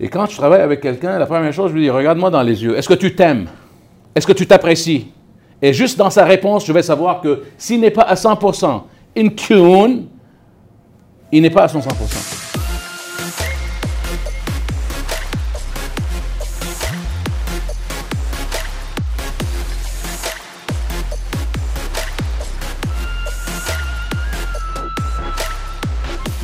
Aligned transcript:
Et 0.00 0.08
quand 0.08 0.26
je 0.26 0.36
travaille 0.36 0.60
avec 0.60 0.80
quelqu'un, 0.80 1.20
la 1.20 1.26
première 1.26 1.52
chose, 1.52 1.70
je 1.70 1.76
lui 1.76 1.82
dis, 1.82 1.90
regarde-moi 1.90 2.28
dans 2.28 2.42
les 2.42 2.64
yeux. 2.64 2.76
Est-ce 2.76 2.88
que 2.88 2.94
tu 2.94 3.14
t'aimes? 3.14 3.46
Est-ce 4.12 4.26
que 4.26 4.32
tu 4.32 4.44
t'apprécies? 4.44 5.12
Et 5.62 5.72
juste 5.72 5.96
dans 5.96 6.10
sa 6.10 6.24
réponse, 6.24 6.66
je 6.66 6.72
vais 6.72 6.82
savoir 6.82 7.20
que 7.20 7.44
s'il 7.56 7.78
n'est 7.80 7.92
pas 7.92 8.02
à 8.02 8.14
100% 8.14 8.82
in 9.16 9.28
tune, 9.28 10.08
il 11.30 11.42
n'est 11.42 11.50
pas 11.50 11.62
à 11.62 11.68
son 11.68 11.78
100%. 11.78 12.40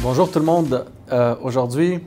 Bonjour 0.01 0.31
tout 0.31 0.39
le 0.39 0.45
monde. 0.45 0.87
Euh, 1.11 1.35
Aujourd'hui, 1.43 1.99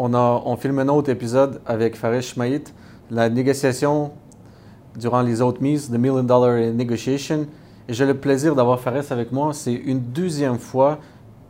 on, 0.00 0.14
a, 0.14 0.42
on 0.46 0.56
filme 0.56 0.78
un 0.78 0.88
autre 0.88 1.10
épisode 1.10 1.60
avec 1.66 1.94
Farid 1.94 2.22
Schmaït, 2.22 2.72
la 3.10 3.28
négociation 3.28 4.12
durant 4.96 5.20
les 5.20 5.42
autres 5.42 5.62
mises, 5.62 5.90
The 5.90 5.98
Million 5.98 6.22
Dollar 6.22 6.72
Negotiation. 6.72 7.46
Et 7.86 7.92
j'ai 7.92 8.06
le 8.06 8.14
plaisir 8.14 8.54
d'avoir 8.54 8.80
Farid 8.80 9.04
avec 9.10 9.30
moi. 9.30 9.52
C'est 9.52 9.74
une 9.74 10.00
deuxième 10.00 10.58
fois 10.58 10.98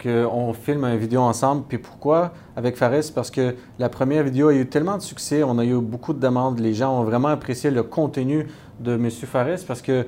qu'on 0.03 0.53
filme 0.53 0.85
une 0.85 0.97
vidéo 0.97 1.21
ensemble. 1.21 1.63
Puis 1.69 1.79
pourquoi 1.79 2.33
avec 2.57 2.77
Faris? 2.77 3.13
Parce 3.15 3.31
que 3.31 3.55
la 3.79 3.89
première 3.89 4.25
vidéo 4.25 4.49
a 4.49 4.55
eu 4.55 4.67
tellement 4.67 4.97
de 4.97 5.03
succès, 5.03 5.45
on 5.45 5.57
a 5.59 5.65
eu 5.65 5.79
beaucoup 5.79 6.13
de 6.13 6.19
demandes. 6.19 6.59
Les 6.59 6.75
gens 6.75 6.99
ont 6.99 7.05
vraiment 7.05 7.29
apprécié 7.29 7.71
le 7.71 7.85
contenu 7.85 8.49
de 8.81 8.95
M. 8.95 9.11
Faris 9.11 9.65
parce 9.67 9.81
que, 9.81 10.07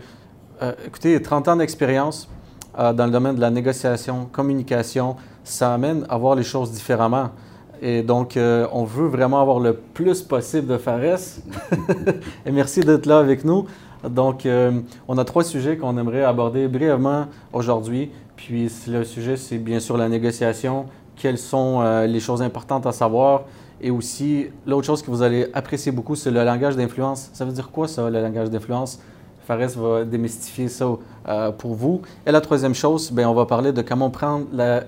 euh, 0.63 0.73
écoutez, 0.85 1.23
30 1.23 1.47
ans 1.47 1.57
d'expérience 1.57 2.29
euh, 2.77 2.93
dans 2.93 3.07
le 3.07 3.13
domaine 3.13 3.37
de 3.37 3.41
la 3.41 3.51
négociation, 3.51 4.27
communication, 4.33 5.15
ça 5.45 5.75
amène 5.75 6.05
à 6.09 6.17
voir 6.17 6.35
les 6.35 6.43
choses 6.43 6.73
différemment. 6.73 7.31
Et 7.85 8.05
donc, 8.05 8.37
euh, 8.37 8.69
on 8.71 8.85
veut 8.85 9.09
vraiment 9.09 9.43
avoir 9.43 9.59
le 9.59 9.75
plus 9.75 10.23
possible 10.23 10.69
de 10.69 10.79
Fares. 10.79 11.41
Et 12.47 12.53
merci 12.53 12.79
d'être 12.79 13.07
là 13.07 13.19
avec 13.19 13.45
nous. 13.45 13.67
Donc, 14.09 14.47
euh, 14.47 14.81
on 15.09 15.19
a 15.19 15.25
trois 15.25 15.43
sujets 15.43 15.77
qu'on 15.77 15.99
aimerait 15.99 16.23
aborder 16.23 16.69
brièvement 16.69 17.27
aujourd'hui. 17.53 18.13
Puis, 18.37 18.71
le 18.87 19.03
sujet, 19.03 19.37
c'est 19.37 19.59
bien 19.59 19.81
sûr 19.81 19.97
la 19.97 20.09
négociation. 20.09 20.87
Quelles 21.17 21.39
sont 21.39 21.81
euh, 21.81 22.07
les 22.07 22.21
choses 22.21 22.41
importantes 22.41 22.87
à 22.87 22.93
savoir? 22.93 23.43
Et 23.81 23.91
aussi, 23.91 24.47
l'autre 24.65 24.87
chose 24.87 25.03
que 25.03 25.11
vous 25.11 25.23
allez 25.23 25.49
apprécier 25.53 25.91
beaucoup, 25.91 26.15
c'est 26.15 26.31
le 26.31 26.45
langage 26.45 26.77
d'influence. 26.77 27.31
Ça 27.33 27.45
veut 27.45 27.53
dire 27.53 27.69
quoi, 27.73 27.89
ça, 27.89 28.09
le 28.09 28.23
langage 28.23 28.49
d'influence? 28.49 29.01
Fares 29.45 29.77
va 29.77 30.05
démystifier 30.05 30.69
ça 30.69 30.87
pour 31.59 31.75
vous. 31.75 32.01
Et 32.25 32.31
la 32.31 32.41
troisième 32.41 32.77
chose, 32.77 33.11
bien, 33.11 33.29
on 33.29 33.35
va 33.35 33.45
parler 33.45 33.73
de 33.73 33.83
comment 33.83 34.09
prendre 34.09 34.47
la 34.53 34.85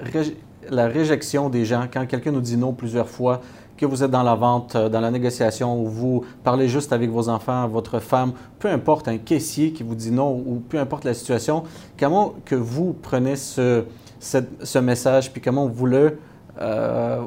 la 0.70 0.86
réjection 0.86 1.48
des 1.48 1.64
gens, 1.64 1.86
quand 1.92 2.06
quelqu'un 2.06 2.32
nous 2.32 2.40
dit 2.40 2.56
non 2.56 2.72
plusieurs 2.72 3.08
fois, 3.08 3.40
que 3.76 3.86
vous 3.86 4.02
êtes 4.02 4.10
dans 4.10 4.22
la 4.22 4.34
vente, 4.34 4.76
euh, 4.76 4.88
dans 4.88 5.00
la 5.00 5.10
négociation, 5.10 5.80
ou 5.80 5.86
vous 5.86 6.24
parlez 6.42 6.68
juste 6.68 6.92
avec 6.92 7.10
vos 7.10 7.28
enfants, 7.28 7.66
votre 7.68 7.98
femme, 7.98 8.32
peu 8.58 8.68
importe, 8.68 9.08
un 9.08 9.18
caissier 9.18 9.72
qui 9.72 9.82
vous 9.82 9.94
dit 9.94 10.10
non, 10.10 10.32
ou 10.32 10.62
peu 10.68 10.78
importe 10.78 11.04
la 11.04 11.14
situation, 11.14 11.64
comment 11.98 12.34
que 12.44 12.54
vous 12.54 12.92
prenez 12.92 13.36
ce, 13.36 13.84
ce, 14.20 14.78
message, 14.78 15.32
puis 15.32 15.40
comment 15.40 15.66
vous 15.66 15.86
le... 15.86 16.18
Euh, 16.60 17.20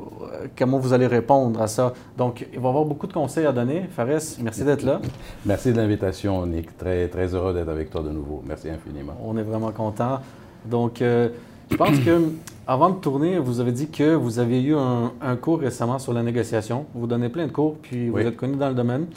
comment 0.58 0.80
vous 0.80 0.94
allez 0.94 1.06
répondre 1.06 1.62
à 1.62 1.68
ça? 1.68 1.92
Donc, 2.18 2.48
il 2.54 2.60
va 2.60 2.68
y 2.68 2.70
avoir 2.70 2.86
beaucoup 2.86 3.08
de 3.08 3.14
conseils 3.14 3.46
à 3.46 3.52
donner. 3.52 3.90
Fares, 3.92 4.22
merci 4.42 4.64
d'être 4.64 4.84
là. 4.84 5.02
Merci 5.46 5.74
de 5.74 5.78
l'invitation, 5.78 6.46
Nick. 6.46 6.78
Très, 6.78 7.10
très 7.10 7.36
heureux 7.36 7.54
d'être 7.54 7.68
avec 7.68 7.90
toi 7.90 8.02
de 8.02 8.10
nouveau. 8.10 8.42
Merci 8.48 8.70
infiniment. 8.70 9.18
On 9.22 9.36
est 9.36 9.44
vraiment 9.44 9.74
content. 9.74 10.22
Donc, 10.66 11.02
euh, 11.02 11.28
je 11.70 11.76
pense 11.76 12.00
que 12.00 12.22
avant 12.68 12.90
de 12.90 13.00
tourner, 13.00 13.40
vous 13.40 13.62
avez 13.62 13.72
dit 13.72 13.88
que 13.88 14.14
vous 14.14 14.40
avez 14.40 14.62
eu 14.62 14.76
un, 14.76 15.36
cours 15.38 15.60
récemment 15.60 16.00
sur 16.00 16.12
la 16.14 16.22
négociation. 16.22 16.86
Vous 16.94 17.08
donnez 17.08 17.30
plein 17.30 17.48
de 17.48 17.52
cours, 17.52 17.78
puis 17.82 18.10
vous 18.10 18.20
êtes 18.20 18.36
connu 18.36 18.58
dans 18.58 18.68
le 18.68 18.76
domaine. 18.76 19.08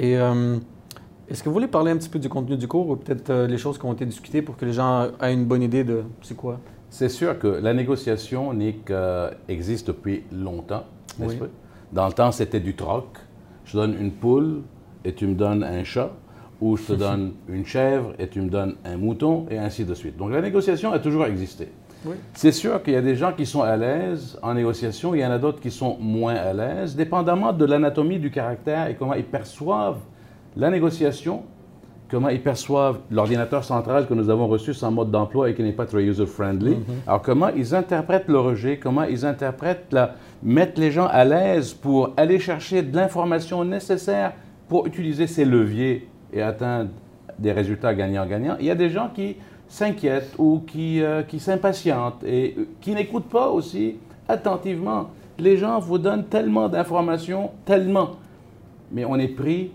Et 0.00 0.18
euh, 0.18 0.56
est-ce 1.28 1.42
que 1.42 1.48
vous 1.48 1.52
voulez 1.52 1.68
parler 1.68 1.92
un 1.92 1.96
petit 1.96 2.08
peu 2.08 2.18
du 2.18 2.28
contenu 2.28 2.56
du 2.56 2.66
cours 2.66 2.88
ou 2.88 2.96
peut-être 2.96 3.30
euh, 3.30 3.46
les 3.46 3.56
choses 3.56 3.78
qui 3.78 3.84
ont 3.84 3.92
été 3.92 4.04
discutées 4.04 4.42
pour 4.42 4.56
que 4.56 4.64
les 4.64 4.72
gens 4.72 5.08
aient 5.22 5.32
une 5.32 5.44
bonne 5.44 5.62
idée 5.62 5.84
de 5.84 6.02
c'est 6.22 6.36
quoi? 6.36 6.58
C'est 6.90 7.08
sûr 7.08 7.38
que 7.38 7.46
la 7.46 7.72
négociation, 7.72 8.52
Nick, 8.52 8.90
euh, 8.90 9.30
existe 9.48 9.88
depuis 9.88 10.24
longtemps, 10.32 10.84
n'est-ce 11.18 11.36
pas? 11.36 11.46
Dans 11.92 12.06
le 12.06 12.12
temps, 12.12 12.32
c'était 12.32 12.60
du 12.60 12.74
troc. 12.74 13.06
Je 13.64 13.76
donne 13.76 13.94
une 14.00 14.10
poule 14.10 14.62
et 15.04 15.12
tu 15.12 15.26
me 15.26 15.34
donnes 15.34 15.62
un 15.62 15.84
chat 15.84 16.10
ou 16.60 16.76
je 16.76 16.82
te 16.82 16.92
donne 16.94 17.34
une 17.48 17.64
chèvre 17.64 18.14
et 18.18 18.28
tu 18.28 18.40
me 18.40 18.48
donnes 18.48 18.74
un 18.84 18.96
mouton, 18.96 19.46
et 19.50 19.58
ainsi 19.58 19.84
de 19.84 19.94
suite. 19.94 20.16
Donc 20.16 20.32
la 20.32 20.40
négociation 20.40 20.92
a 20.92 20.98
toujours 20.98 21.26
existé. 21.26 21.68
C'est 22.34 22.52
sûr 22.52 22.82
qu'il 22.82 22.94
y 22.94 22.96
a 22.96 23.02
des 23.02 23.16
gens 23.16 23.32
qui 23.32 23.46
sont 23.46 23.62
à 23.62 23.76
l'aise 23.76 24.38
en 24.42 24.54
négociation, 24.54 25.14
il 25.14 25.20
y 25.20 25.26
en 25.26 25.30
a 25.30 25.38
d'autres 25.38 25.60
qui 25.60 25.70
sont 25.70 25.96
moins 26.00 26.34
à 26.34 26.52
l'aise, 26.52 26.96
dépendamment 26.96 27.52
de 27.52 27.64
l'anatomie 27.64 28.18
du 28.18 28.30
caractère 28.30 28.88
et 28.88 28.94
comment 28.94 29.14
ils 29.14 29.24
perçoivent 29.24 29.98
la 30.56 30.70
négociation, 30.70 31.42
comment 32.08 32.28
ils 32.28 32.42
perçoivent 32.42 33.00
l'ordinateur 33.10 33.64
central 33.64 34.06
que 34.06 34.14
nous 34.14 34.30
avons 34.30 34.46
reçu 34.46 34.74
sans 34.74 34.90
mode 34.90 35.10
d'emploi 35.10 35.50
et 35.50 35.54
qui 35.54 35.62
n'est 35.62 35.72
pas 35.72 35.86
très 35.86 36.02
user-friendly. 36.04 36.72
Mm-hmm. 36.72 37.06
Alors 37.06 37.22
comment 37.22 37.48
ils 37.48 37.74
interprètent 37.74 38.28
le 38.28 38.38
rejet, 38.38 38.78
comment 38.78 39.04
ils 39.04 39.26
interprètent 39.26 39.92
la... 39.92 40.14
mettre 40.42 40.80
les 40.80 40.90
gens 40.90 41.06
à 41.06 41.24
l'aise 41.24 41.74
pour 41.74 42.14
aller 42.16 42.38
chercher 42.38 42.82
de 42.82 42.96
l'information 42.96 43.64
nécessaire 43.64 44.32
pour 44.68 44.86
utiliser 44.86 45.26
ces 45.26 45.44
leviers 45.44 46.08
et 46.32 46.42
atteindre 46.42 46.90
des 47.38 47.52
résultats 47.52 47.94
gagnants-gagnants. 47.94 48.56
Il 48.60 48.66
y 48.66 48.70
a 48.70 48.74
des 48.74 48.90
gens 48.90 49.10
qui 49.14 49.36
s'inquiètent 49.68 50.34
ou 50.38 50.62
qui, 50.66 51.02
euh, 51.02 51.22
qui 51.22 51.38
s'impatientent 51.38 52.24
et 52.24 52.54
euh, 52.58 52.68
qui 52.80 52.94
n'écoutent 52.94 53.28
pas 53.28 53.48
aussi 53.48 53.96
attentivement. 54.28 55.10
Les 55.38 55.56
gens 55.56 55.78
vous 55.78 55.98
donnent 55.98 56.24
tellement 56.24 56.68
d'informations, 56.68 57.50
tellement, 57.64 58.16
mais 58.90 59.04
on 59.04 59.16
est 59.16 59.28
pris 59.28 59.70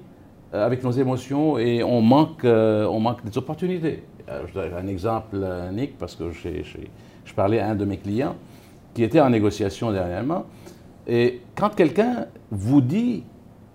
euh, 0.53 0.65
avec 0.65 0.83
nos 0.83 0.91
émotions 0.91 1.57
et 1.57 1.83
on 1.83 2.01
manque, 2.01 2.43
on 2.43 2.99
manque 2.99 3.23
des 3.23 3.37
opportunités. 3.37 4.03
je 4.47 4.53
donne 4.53 4.73
un 4.73 4.87
exemple, 4.87 5.37
Nick, 5.71 5.97
parce 5.97 6.15
que 6.15 6.31
je 6.31 7.33
parlais 7.33 7.59
à 7.59 7.69
un 7.69 7.75
de 7.75 7.85
mes 7.85 7.97
clients 7.97 8.35
qui 8.93 9.03
était 9.03 9.21
en 9.21 9.29
négociation 9.29 9.91
dernièrement. 9.91 10.45
Et 11.07 11.41
quand 11.55 11.69
quelqu'un 11.69 12.27
vous 12.51 12.81
dit 12.81 13.23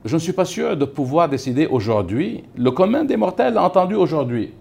je 0.05 0.15
ne 0.15 0.21
suis 0.21 0.33
pas 0.33 0.45
sûr 0.45 0.77
de 0.77 0.85
pouvoir 0.85 1.29
décider 1.29 1.67
aujourd'hui. 1.67 2.45
Le 2.57 2.71
commun 2.71 3.05
des 3.05 3.17
mortels 3.17 3.55
l'a 3.55 3.63
entendu 3.63 3.95
aujourd'hui. 3.95 4.53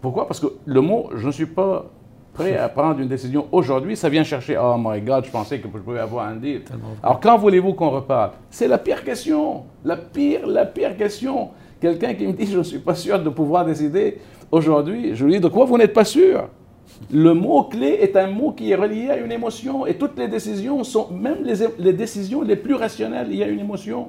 Pourquoi? 0.00 0.26
Parce 0.26 0.40
que 0.40 0.46
le 0.64 0.80
mot 0.80 1.10
je 1.16 1.26
ne 1.26 1.32
suis 1.32 1.46
pas 1.46 1.86
prêt 2.34 2.56
à 2.56 2.68
prendre 2.68 3.00
une 3.00 3.08
décision 3.08 3.46
aujourd'hui, 3.50 3.96
ça 3.96 4.08
vient 4.08 4.22
chercher 4.22 4.56
Oh 4.56 4.76
my 4.78 5.00
God, 5.00 5.24
je 5.24 5.30
pensais 5.30 5.58
que 5.58 5.66
je 5.72 5.78
pouvais 5.78 5.98
avoir 5.98 6.28
un 6.28 6.36
deal. 6.36 6.62
Alors 7.02 7.18
quand 7.20 7.36
voulez-vous 7.36 7.74
qu'on 7.74 7.90
reparle? 7.90 8.30
C'est 8.50 8.68
la 8.68 8.78
pire 8.78 9.02
question. 9.02 9.64
La 9.84 9.96
pire, 9.96 10.46
la 10.46 10.64
pire 10.64 10.96
question. 10.96 11.48
Quelqu'un 11.80 12.14
qui 12.14 12.26
me 12.26 12.32
dit 12.32 12.46
je 12.46 12.58
ne 12.58 12.62
suis 12.62 12.78
pas 12.78 12.94
sûr 12.94 13.20
de 13.22 13.28
pouvoir 13.28 13.64
décider 13.64 14.18
aujourd'hui, 14.50 15.14
je 15.14 15.24
lui 15.24 15.34
dis 15.34 15.40
de 15.40 15.48
quoi 15.48 15.64
vous 15.64 15.76
n'êtes 15.78 15.92
pas 15.92 16.04
sûr? 16.04 16.48
Le 17.12 17.32
mot-clé 17.34 17.98
est 18.00 18.16
un 18.16 18.28
mot 18.28 18.52
qui 18.52 18.70
est 18.70 18.74
relié 18.74 19.10
à 19.10 19.16
une 19.18 19.30
émotion 19.30 19.86
et 19.86 19.94
toutes 19.94 20.18
les 20.18 20.26
décisions 20.26 20.82
sont, 20.84 21.08
même 21.10 21.44
les, 21.44 21.54
les 21.78 21.92
décisions 21.92 22.42
les 22.42 22.56
plus 22.56 22.74
rationnelles, 22.74 23.28
il 23.30 23.36
y 23.36 23.42
a 23.42 23.48
une 23.48 23.60
émotion. 23.60 24.08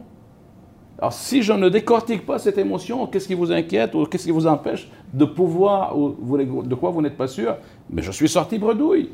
Alors, 1.00 1.14
si 1.14 1.42
je 1.42 1.54
ne 1.54 1.70
décortique 1.70 2.26
pas 2.26 2.40
cette 2.40 2.58
émotion, 2.58 3.08
qu'est-ce 3.08 3.28
qui 3.28 3.34
vous 3.34 3.54
inquiète 3.54 3.96
ou 3.96 4.06
qu'est-ce 4.06 4.26
qui 4.26 4.32
vous 4.32 4.48
empêche 4.48 4.90
de 5.14 5.24
pouvoir, 5.24 5.98
ou 5.98 6.14
de 6.38 6.76
quoi 6.76 6.92
vous 6.92 7.02
n'êtes 7.02 7.16
pas 7.16 7.28
sûr? 7.28 7.56
Mais 7.90 8.02
je 8.02 8.12
suis 8.12 8.28
sorti 8.28 8.60
bredouille. 8.60 9.10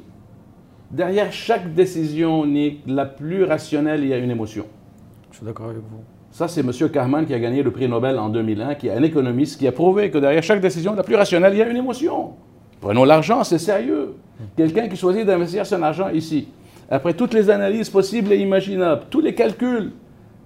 Derrière 0.90 1.32
chaque 1.32 1.76
décision, 1.76 2.46
Nick, 2.46 2.82
la 2.88 3.06
plus 3.06 3.44
rationnelle, 3.44 4.02
il 4.02 4.10
y 4.10 4.14
a 4.14 4.18
une 4.18 4.32
émotion. 4.32 4.66
Je 5.32 5.38
suis 5.38 5.46
d'accord 5.46 5.68
avec 5.68 5.78
vous. 5.78 6.02
Ça, 6.32 6.48
c'est 6.48 6.62
M. 6.62 6.72
Kahneman 6.92 7.26
qui 7.26 7.34
a 7.36 7.40
gagné 7.40 7.62
le 7.62 7.70
prix 7.70 7.88
Nobel 7.88 8.18
en 8.18 8.30
2001, 8.30 8.76
qui 8.76 8.88
est 8.88 8.92
un 8.92 9.04
économiste, 9.04 9.60
qui 9.60 9.68
a 9.68 9.72
prouvé 9.72 10.10
que 10.10 10.18
derrière 10.18 10.42
chaque 10.42 10.62
décision, 10.62 10.96
la 10.96 11.04
plus 11.04 11.16
rationnelle, 11.16 11.54
il 11.54 11.60
y 11.60 11.62
a 11.62 11.70
une 11.70 11.78
émotion. 11.78 12.32
Prenons 12.82 13.04
l'argent, 13.04 13.44
c'est 13.44 13.60
sérieux. 13.60 14.16
Quelqu'un 14.58 14.88
qui 14.88 14.96
choisit 14.96 15.26
d'investir 15.26 15.66
son 15.66 15.82
argent 15.84 16.10
ici, 16.10 16.48
après 16.90 17.14
toutes 17.14 17.34
les 17.34 17.50
analyses 17.50 17.90
possibles 17.90 18.34
et 18.34 18.38
imaginables, 18.38 19.04
tous 19.10 19.22
les 19.22 19.36
calculs, 19.36 19.92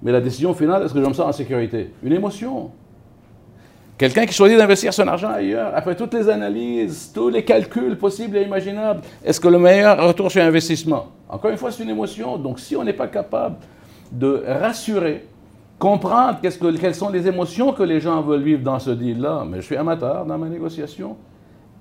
mais 0.01 0.11
la 0.11 0.21
décision 0.21 0.53
finale, 0.53 0.83
est-ce 0.83 0.93
que 0.93 1.01
je 1.01 1.05
me 1.07 1.13
sens 1.13 1.27
en 1.27 1.31
sécurité? 1.31 1.91
Une 2.03 2.13
émotion. 2.13 2.71
Quelqu'un 3.97 4.25
qui 4.25 4.33
choisit 4.33 4.57
d'investir 4.57 4.93
son 4.93 5.07
argent 5.09 5.29
ailleurs, 5.29 5.73
après 5.75 5.93
toutes 5.93 6.13
les 6.13 6.29
analyses, 6.29 7.11
tous 7.13 7.27
les 7.27 7.43
calculs 7.43 7.97
possibles 7.97 8.37
et 8.37 8.43
imaginables, 8.43 9.01
est-ce 9.25 9.41
que 9.41 9.49
le 9.49 9.59
meilleur 9.59 10.01
retour 10.07 10.31
sur 10.31 10.41
investissement? 10.41 11.07
Encore 11.27 11.51
une 11.51 11.57
fois, 11.57 11.69
c'est 11.69 11.83
une 11.83 11.89
émotion. 11.89 12.37
Donc, 12.37 12.61
si 12.61 12.77
on 12.77 12.83
n'est 12.85 12.93
pas 12.93 13.07
capable 13.07 13.57
de 14.09 14.41
rassurer, 14.47 15.27
comprendre 15.77 16.39
que, 16.41 16.77
quelles 16.77 16.95
sont 16.95 17.09
les 17.09 17.27
émotions 17.27 17.73
que 17.73 17.83
les 17.83 17.99
gens 17.99 18.21
veulent 18.21 18.41
vivre 18.41 18.63
dans 18.63 18.79
ce 18.79 18.91
deal-là, 18.91 19.43
mais 19.45 19.57
je 19.57 19.65
suis 19.65 19.75
amateur 19.75 20.25
dans 20.25 20.37
ma 20.37 20.47
négociation. 20.47 21.17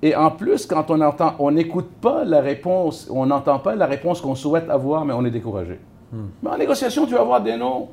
Et 0.03 0.14
en 0.14 0.31
plus, 0.31 0.67
quand 0.67 0.91
on 0.91 1.00
entend, 1.00 1.35
on 1.38 1.50
n'écoute 1.50 1.88
pas 2.00 2.25
la 2.25 2.41
réponse, 2.41 3.09
on 3.11 3.26
n'entend 3.26 3.59
pas 3.59 3.75
la 3.75 3.87
réponse 3.87 4.21
qu'on 4.21 4.35
souhaite 4.35 4.69
avoir, 4.71 5.05
mais 5.05 5.12
on 5.14 5.25
est 5.25 5.31
découragé. 5.31 5.79
Hmm. 6.12 6.26
Mais 6.43 6.50
en 6.50 6.59
négociation, 6.59 7.06
tu 7.06 7.14
vas 7.14 7.21
avoir 7.21 7.41
des 7.41 7.56
noms. 7.56 7.88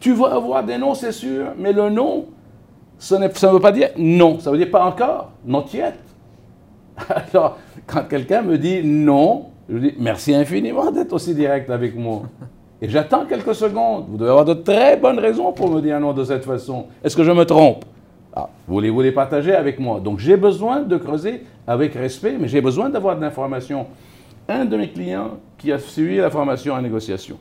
Tu 0.00 0.12
vas 0.12 0.34
avoir 0.34 0.64
des 0.64 0.78
noms, 0.78 0.94
c'est 0.94 1.12
sûr, 1.12 1.46
mais 1.58 1.72
le 1.72 1.90
nom, 1.90 2.26
ça 2.98 3.18
ne 3.18 3.26
veut 3.26 3.60
pas 3.60 3.72
dire 3.72 3.90
non, 3.96 4.38
ça 4.38 4.50
veut 4.50 4.58
dire 4.58 4.70
pas 4.70 4.84
encore, 4.84 5.32
non 5.44 5.64
yet. 5.72 5.94
Alors, 7.32 7.58
quand 7.86 8.04
quelqu'un 8.08 8.42
me 8.42 8.58
dit 8.58 8.82
non, 8.84 9.46
je 9.68 9.78
dis 9.78 9.94
merci 9.98 10.34
infiniment 10.34 10.90
d'être 10.90 11.12
aussi 11.12 11.34
direct 11.34 11.70
avec 11.70 11.96
moi. 11.96 12.22
Et 12.80 12.88
j'attends 12.88 13.24
quelques 13.26 13.54
secondes. 13.54 14.06
Vous 14.08 14.16
devez 14.16 14.30
avoir 14.30 14.44
de 14.44 14.54
très 14.54 14.96
bonnes 14.96 15.18
raisons 15.18 15.52
pour 15.52 15.68
me 15.70 15.80
dire 15.80 15.98
non 15.98 16.12
de 16.12 16.24
cette 16.24 16.44
façon. 16.44 16.86
Est-ce 17.02 17.16
que 17.16 17.24
je 17.24 17.32
me 17.32 17.44
trompe? 17.44 17.84
Ah, 18.34 18.48
Voulez-vous 18.68 19.00
les 19.00 19.12
partager 19.12 19.54
avec 19.54 19.80
moi 19.80 20.00
Donc 20.00 20.20
j'ai 20.20 20.36
besoin 20.36 20.82
de 20.82 20.96
creuser 20.96 21.44
avec 21.66 21.94
respect, 21.94 22.36
mais 22.38 22.46
j'ai 22.46 22.60
besoin 22.60 22.88
d'avoir 22.88 23.16
de 23.16 23.20
l'information. 23.20 23.86
Un 24.48 24.64
de 24.64 24.76
mes 24.76 24.90
clients 24.90 25.32
qui 25.58 25.72
a 25.72 25.78
suivi 25.78 26.16
la 26.16 26.30
formation 26.30 26.74
en 26.74 26.80
négociation, 26.80 27.36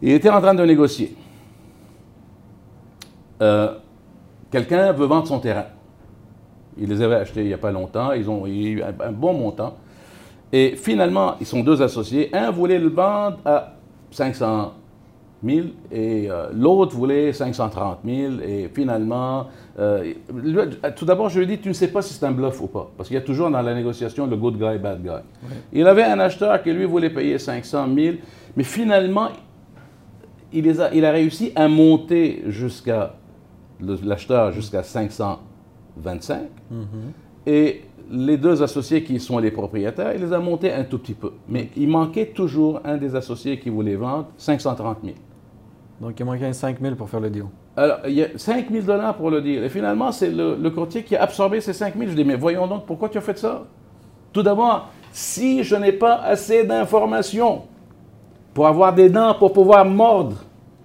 il 0.00 0.12
était 0.12 0.30
en 0.30 0.40
train 0.40 0.54
de 0.54 0.64
négocier. 0.64 1.16
Euh, 3.42 3.74
quelqu'un 4.50 4.92
veut 4.92 5.06
vendre 5.06 5.26
son 5.26 5.40
terrain. 5.40 5.66
Il 6.78 6.88
les 6.88 7.02
avait 7.02 7.16
achetés 7.16 7.42
il 7.42 7.48
n'y 7.48 7.52
a 7.52 7.58
pas 7.58 7.72
longtemps, 7.72 8.12
ils 8.12 8.30
ont 8.30 8.46
eu 8.46 8.82
un 8.82 9.12
bon 9.12 9.34
montant. 9.34 9.76
Et 10.52 10.76
finalement, 10.76 11.34
ils 11.40 11.46
sont 11.46 11.62
deux 11.62 11.82
associés. 11.82 12.30
Un 12.34 12.50
voulait 12.50 12.78
le 12.78 12.88
vendre 12.88 13.38
à 13.44 13.74
500 14.10 14.72
000 15.44 15.66
et 15.90 16.30
euh, 16.30 16.48
l'autre 16.52 16.94
voulait 16.94 17.32
530 17.32 17.98
000. 18.04 18.34
Et 18.46 18.70
finalement, 18.72 19.48
euh, 19.78 20.12
tout 20.94 21.04
d'abord, 21.04 21.28
je 21.30 21.38
lui 21.38 21.44
ai 21.44 21.56
dit, 21.56 21.58
tu 21.58 21.68
ne 21.68 21.72
sais 21.72 21.88
pas 21.88 22.02
si 22.02 22.14
c'est 22.14 22.24
un 22.24 22.32
bluff 22.32 22.60
ou 22.60 22.66
pas. 22.68 22.90
Parce 22.96 23.08
qu'il 23.08 23.16
y 23.16 23.18
a 23.18 23.22
toujours 23.22 23.50
dans 23.50 23.62
la 23.62 23.74
négociation 23.74 24.26
le 24.26 24.36
good 24.36 24.56
guy, 24.56 24.78
bad 24.78 25.02
guy. 25.02 25.10
Il 25.72 25.86
avait 25.86 26.04
un 26.04 26.20
acheteur 26.20 26.62
qui 26.62 26.72
lui 26.72 26.84
voulait 26.84 27.10
payer 27.10 27.38
500 27.38 27.86
000. 27.94 28.16
Mais 28.56 28.64
finalement, 28.64 29.28
il, 30.52 30.64
les 30.64 30.80
a, 30.80 30.94
il 30.94 31.04
a 31.04 31.10
réussi 31.10 31.52
à 31.56 31.66
monter 31.66 32.44
jusqu'à 32.48 33.14
l'acheteur 33.80 34.52
jusqu'à 34.52 34.82
525. 34.82 36.40
Mm-hmm. 36.72 36.76
Et 37.46 37.82
les 38.10 38.36
deux 38.36 38.62
associés 38.62 39.02
qui 39.02 39.18
sont 39.18 39.38
les 39.38 39.50
propriétaires, 39.50 40.14
il 40.14 40.20
les 40.20 40.32
a 40.32 40.38
montés 40.38 40.72
un 40.72 40.84
tout 40.84 40.98
petit 40.98 41.14
peu. 41.14 41.32
Mais 41.48 41.70
il 41.76 41.88
manquait 41.88 42.26
toujours 42.26 42.80
un 42.84 42.96
des 42.96 43.14
associés 43.16 43.58
qui 43.58 43.70
voulait 43.70 43.96
vendre 43.96 44.26
530 44.36 44.98
000. 45.02 45.14
Donc, 46.00 46.18
il 46.18 46.26
manquait 46.26 46.52
5 46.52 46.80
000 46.80 46.94
pour 46.96 47.08
faire 47.08 47.20
le 47.20 47.30
deal. 47.30 47.44
Alors, 47.76 47.98
il 48.06 48.14
y 48.14 48.22
a 48.22 48.28
5 48.36 48.70
000 48.70 48.84
dollars 48.84 49.16
pour 49.16 49.30
le 49.30 49.40
deal. 49.40 49.62
Et 49.62 49.68
finalement, 49.68 50.12
c'est 50.12 50.30
le, 50.30 50.70
courtier 50.70 51.04
qui 51.04 51.16
a 51.16 51.22
absorbé 51.22 51.60
ces 51.60 51.72
5 51.72 51.96
000. 51.96 52.10
Je 52.10 52.16
dis, 52.16 52.24
mais 52.24 52.36
voyons 52.36 52.66
donc, 52.66 52.86
pourquoi 52.86 53.08
tu 53.08 53.18
as 53.18 53.22
fait 53.22 53.38
ça? 53.38 53.64
Tout 54.32 54.42
d'abord, 54.42 54.90
si 55.12 55.62
je 55.62 55.76
n'ai 55.76 55.92
pas 55.92 56.16
assez 56.16 56.64
d'informations 56.64 57.62
pour 58.52 58.66
avoir 58.66 58.94
des 58.94 59.08
dents 59.08 59.34
pour 59.34 59.52
pouvoir 59.52 59.84
mordre 59.84 60.36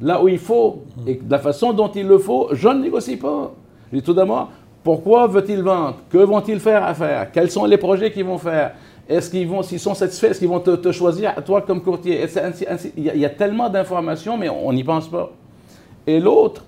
là 0.01 0.21
où 0.21 0.27
il 0.27 0.39
faut 0.39 0.83
et 1.05 1.15
de 1.15 1.31
la 1.31 1.39
façon 1.39 1.73
dont 1.73 1.89
il 1.89 2.07
le 2.07 2.17
faut, 2.17 2.49
je 2.51 2.67
ne 2.67 2.81
négocie 2.81 3.17
pas. 3.17 3.53
Je 3.91 3.97
dis 3.97 4.03
tout 4.03 4.13
d'abord, 4.13 4.49
pourquoi 4.83 5.27
veut-il 5.27 5.61
vendre? 5.61 5.97
Que 6.09 6.19
vont-ils 6.19 6.59
faire 6.59 6.83
à 6.83 6.93
faire? 6.93 7.31
Quels 7.31 7.49
sont 7.49 7.65
les 7.65 7.77
projets 7.77 8.11
qu'ils 8.11 8.25
vont 8.25 8.37
faire? 8.37 8.73
Est-ce 9.09 9.29
qu'ils 9.29 9.47
vont, 9.47 9.61
s'ils 9.63 9.79
sont 9.79 9.93
satisfaits, 9.93 10.27
est-ce 10.27 10.39
qu'ils 10.39 10.49
vont 10.49 10.59
te, 10.59 10.91
choisir, 10.91 11.33
toi 11.45 11.61
comme 11.61 11.81
courtier? 11.81 12.25
Il, 12.97 13.03
y 13.03 13.25
a, 13.25 13.29
tellement 13.29 13.69
d'informations, 13.69 14.37
mais 14.37 14.49
on 14.49 14.71
n'y 14.73 14.83
pense 14.83 15.09
pas. 15.09 15.31
Et 16.05 16.19
l'autre, 16.19 16.65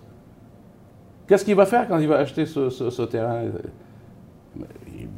qu'est-ce 1.27 1.43
qu'il 1.43 1.55
va 1.55 1.65
faire 1.65 1.87
quand 1.87 1.99
il 1.99 2.07
va 2.07 2.17
acheter 2.17 2.45
ce, 2.45 3.01
terrain? 3.03 3.43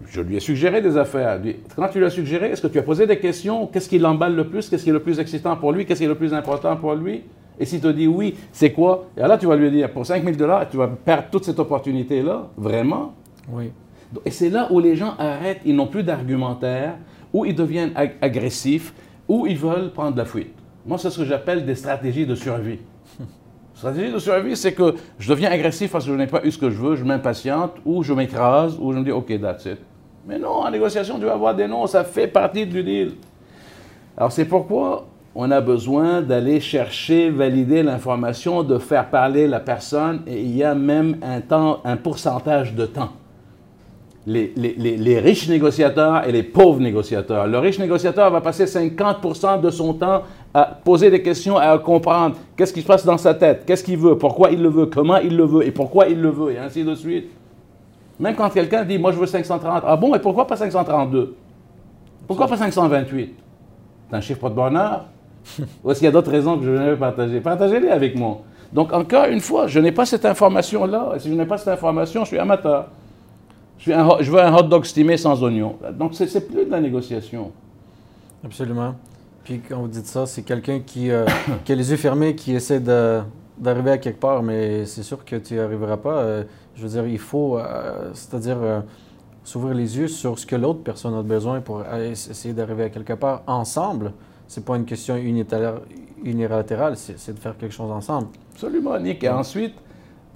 Je 0.08 0.22
lui 0.22 0.36
ai 0.36 0.40
suggéré 0.40 0.82
des 0.82 0.98
affaires. 0.98 1.40
Quand 1.76 1.88
tu 1.88 2.00
lui 2.00 2.06
as 2.06 2.10
suggéré, 2.10 2.52
est-ce 2.52 2.62
que 2.62 2.68
tu 2.68 2.80
as 2.80 2.84
posé 2.84 3.06
des 3.06 3.20
questions? 3.20 3.68
Qu'est-ce 3.68 3.88
qui 3.88 4.00
l'emballe 4.00 4.36
le 4.36 4.48
plus? 4.48 4.68
Qu'est-ce 4.68 4.84
qui 4.84 4.90
est 4.90 4.94
le 4.94 5.02
plus 5.02 5.20
excitant 5.20 5.56
pour 5.56 5.72
lui? 5.72 5.86
Qu'est-ce 5.86 6.00
qui 6.00 6.06
est 6.06 6.10
le 6.10 6.16
plus 6.16 6.34
important 6.34 6.76
pour 6.76 6.96
lui? 6.96 7.24
Et 7.62 7.66
s'il 7.66 7.80
te 7.80 7.88
dit 7.88 8.08
oui, 8.08 8.36
c'est 8.52 8.72
quoi? 8.72 9.06
Et 9.16 9.22
là, 9.22 9.38
tu 9.38 9.46
vas 9.46 9.56
lui 9.56 9.70
dire, 9.70 9.92
pour 9.92 10.04
5 10.04 10.24
000 10.24 10.36
dollars, 10.36 10.68
tu 10.68 10.78
vas 10.78 10.88
perdre 10.88 11.26
toute 11.32 11.46
cette 11.46 11.60
opportunité-là, 11.60 12.48
vraiment? 12.58 13.14
Oui. 13.50 13.72
Et 14.26 14.32
c'est 14.32 14.50
là 14.50 14.68
où 14.72 14.80
les 14.80 14.96
gens 14.96 15.14
arrêtent, 15.20 15.62
ils 15.64 15.76
n'ont 15.76 15.86
plus 15.86 16.02
d'argumentaire, 16.02 16.96
où 17.32 17.46
ils 17.46 17.54
deviennent 17.54 17.94
agressifs, 18.20 18.96
où 19.28 19.46
ils 19.46 19.58
veulent 19.58 19.92
prendre 19.92 20.18
la 20.18 20.26
fuite. 20.26 20.56
Moi, 20.88 20.98
c'est 20.98 21.12
ce 21.12 21.20
que 21.20 21.26
j'appelle 21.26 21.64
des 21.64 21.76
stratégies 21.76 22.26
de 22.26 22.34
survie. 22.34 22.80
Stratégie 23.76 24.12
de 24.12 24.18
survie, 24.20 24.58
c'est 24.58 24.74
que 24.74 24.96
je 25.20 25.30
deviens 25.30 25.52
agressif 25.52 25.92
parce 25.92 26.06
que 26.06 26.12
je 26.12 26.18
n'ai 26.18 26.28
pas 26.28 26.44
eu 26.44 26.52
ce 26.52 26.58
que 26.58 26.72
je 26.72 26.78
veux, 26.78 26.96
je 26.96 27.04
m'impatiente, 27.04 27.74
ou 27.86 28.02
je 28.02 28.14
m'écrase, 28.14 28.76
ou 28.82 28.92
je 28.92 28.98
me 28.98 29.04
dis, 29.04 29.12
OK, 29.12 29.40
that's 29.40 29.66
it. 29.66 29.78
Mais 30.28 30.40
non, 30.40 30.50
en 30.50 30.72
négociation, 30.72 31.20
tu 31.20 31.26
vas 31.26 31.34
avoir 31.34 31.56
des 31.56 31.68
noms, 31.68 31.86
ça 31.86 32.04
fait 32.04 32.28
partie 32.28 32.66
du 32.66 32.84
deal. 32.84 33.14
Alors, 34.18 34.32
c'est 34.32 34.46
pourquoi 34.46 35.06
on 35.34 35.50
a 35.52 35.62
besoin 35.62 36.22
d'aller 36.22 36.60
chercher, 36.60 37.30
valider 37.30 37.84
l'information, 37.84 38.64
de 38.64 38.78
faire 38.78 39.10
parler 39.10 39.48
la 39.48 39.60
personne, 39.60 40.22
et 40.28 40.42
il 40.42 40.56
y 40.56 40.64
a 40.64 40.76
même 40.76 41.18
un 41.22 41.40
temps, 41.40 41.80
un 41.86 41.96
pourcentage 41.98 42.76
de 42.76 42.86
temps. 42.86 43.10
Les, 44.28 44.54
les, 44.56 45.20
riches 45.20 45.50
négociateurs 45.50 46.28
et 46.28 46.32
les 46.32 46.44
pauvres 46.44 46.80
négociateurs. 46.80 47.48
Le 47.48 47.58
riche 47.58 47.80
négociateur 47.80 48.30
va 48.30 48.40
passer 48.40 48.66
50% 48.66 49.60
de 49.62 49.70
son 49.72 49.96
temps 49.96 50.22
à 50.54 50.66
poser 50.66 51.10
des 51.10 51.24
questions, 51.24 51.58
à 51.58 51.76
comprendre 51.80 52.36
qu'est-ce 52.56 52.72
qui 52.72 52.84
se 52.84 52.86
passe 52.86 53.04
dans 53.04 53.18
sa 53.18 53.34
tête, 53.34 53.66
qu'est-ce 53.66 53.84
qu'il 53.84 53.98
veut, 53.98 54.20
pourquoi 54.20 54.52
il 54.52 54.62
le 54.62 54.70
veut, 54.70 54.86
comment 54.86 55.18
il 55.18 55.36
le 55.36 55.46
veut 55.46 55.66
et 55.66 55.72
pourquoi 55.72 56.08
il 56.08 56.22
le 56.22 56.30
veut, 56.30 56.52
et 56.52 56.60
ainsi 56.60 56.84
de 56.84 56.94
suite. 56.94 57.32
Même 58.20 58.36
quand 58.36 58.50
quelqu'un 58.52 58.86
dit, 58.86 59.00
moi 59.00 59.12
je 59.12 59.18
veux 59.18 59.26
530, 59.26 59.84
ah 59.88 59.96
bon, 59.96 60.14
et 60.14 60.20
pourquoi 60.20 60.46
pas 60.46 60.56
532 60.56 61.36
Pourquoi 62.28 62.48
pas 62.48 62.58
528 62.58 63.34
C'est 64.08 64.16
un 64.16 64.22
chiffre 64.22 64.50
de 64.50 64.54
bonheur 64.54 65.06
ou 65.84 65.92
est-ce 65.92 66.00
qu'il 66.00 66.06
y 66.06 66.10
a 66.10 66.12
d'autres 66.12 66.32
raisons 66.32 66.58
que 66.58 66.66
je 66.66 66.72
vais 66.72 66.96
partager 66.96 67.40
Partagez-les 67.40 67.90
avec 67.90 68.16
moi. 68.16 68.42
Donc, 68.74 68.94
encore 68.94 69.26
une 69.26 69.42
fois, 69.42 69.68
je 69.68 69.80
n'ai 69.80 69.92
pas 69.92 70.06
cette 70.06 70.26
information-là. 70.26 71.14
Et 71.16 71.20
si 71.20 71.30
je 71.30 71.34
n'ai 71.34 71.46
pas 71.46 71.58
cette 71.58 71.70
information, 71.70 72.24
je 72.24 72.30
suis 72.30 72.40
amateur. 72.40 72.88
Je, 73.80 73.92
veux 74.32 74.40
un 74.40 74.56
hot 74.56 74.64
dog 74.64 74.86
stimé 74.86 75.18
sans 75.18 75.44
oignon. 75.44 75.76
Donc, 75.94 76.14
ce 76.14 76.24
n'est 76.24 76.42
plus 76.42 76.66
de 76.66 76.72
la 76.72 76.80
négociation. 76.80 77.52
Absolument. 78.46 78.96
Puis, 79.44 79.60
quand 79.68 79.82
vous 79.82 79.88
dites 79.88 80.06
ça, 80.06 80.26
c'est 80.26 80.44
quelqu'un 80.44 80.80
qui, 80.80 81.12
euh, 81.12 81.26
qui, 81.66 81.72
a 81.72 81.76
les 81.76 81.92
yeux 81.92 81.98
fermés, 81.98 82.36
qui 82.36 82.54
essaie 82.54 82.80
d'arriver 82.80 83.92
à 83.92 83.98
quelque 83.98 84.20
part, 84.20 84.42
mais 84.44 84.86
c'est 84.86 85.04
sûr 85.04 85.26
que 85.26 85.36
tu 85.36 85.56
n'y 85.56 85.60
arriveras 85.60 85.98
pas. 85.98 86.20
Euh, 86.20 86.44
je 86.76 86.84
veux 86.84 86.90
dire, 86.90 87.08
il 87.08 87.20
faut, 87.20 87.58
euh, 87.58 88.12
c'est-à-dire, 88.14 88.58
s'ouvrir 89.44 89.74
les 89.74 89.98
yeux 89.98 90.08
sur 90.08 90.40
ce 90.40 90.46
que 90.46 90.56
l'autre 90.56 90.82
personne 90.82 91.16
a 91.16 91.24
besoin 91.24 91.60
pour 91.60 91.84
essayer 91.94 92.54
d'arriver 92.54 92.84
à 92.84 92.90
quelque 92.90 93.14
part 93.14 93.42
ensemble 93.48 94.14
c'est 94.52 94.66
pas 94.66 94.76
une 94.76 94.84
question 94.84 95.16
unilatérale, 95.16 96.98
c'est 96.98 97.34
de 97.34 97.40
faire 97.40 97.58
quelque 97.58 97.72
chose 97.72 97.90
ensemble. 97.90 98.28
Absolument, 98.52 99.00
Nick. 99.00 99.24
Et 99.24 99.30
ensuite, 99.30 99.76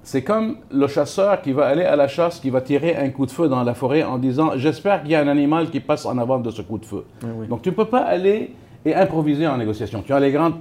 c'est 0.02 0.22
comme 0.22 0.56
le 0.72 0.86
chasseur 0.86 1.42
qui 1.42 1.52
va 1.52 1.66
aller 1.66 1.84
à 1.84 1.96
la 1.96 2.08
chasse, 2.08 2.40
qui 2.40 2.48
va 2.48 2.62
tirer 2.62 2.96
un 2.96 3.10
coup 3.10 3.26
de 3.26 3.30
feu 3.30 3.46
dans 3.46 3.62
la 3.62 3.74
forêt 3.74 4.04
en 4.04 4.16
disant 4.16 4.52
J'espère 4.56 5.02
qu'il 5.02 5.10
y 5.10 5.14
a 5.14 5.20
un 5.20 5.28
animal 5.28 5.68
qui 5.68 5.80
passe 5.80 6.06
en 6.06 6.16
avant 6.16 6.38
de 6.38 6.50
ce 6.50 6.62
coup 6.62 6.78
de 6.78 6.86
feu. 6.86 7.04
Donc, 7.50 7.60
tu 7.60 7.68
ne 7.68 7.74
peux 7.74 7.84
pas 7.84 8.04
aller 8.04 8.54
et 8.86 8.94
improviser 8.94 9.46
en 9.46 9.58
négociation. 9.58 10.00
Tu 10.00 10.14
as 10.14 10.20
les 10.20 10.32
grandes. 10.32 10.54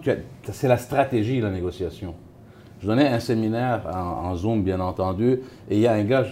C'est 0.52 0.68
la 0.68 0.78
stratégie, 0.78 1.40
la 1.40 1.50
négociation. 1.50 2.13
Je 2.81 2.88
donnais 2.88 3.07
un 3.07 3.22
séminaire 3.22 3.83
en, 4.21 4.35
Zoom, 4.35 4.64
bien 4.64 4.81
entendu, 4.81 5.40
et 5.69 5.76
il 5.76 5.80
y 5.80 5.88
a 5.88 5.94
un 5.94 6.04
gars 6.04 6.26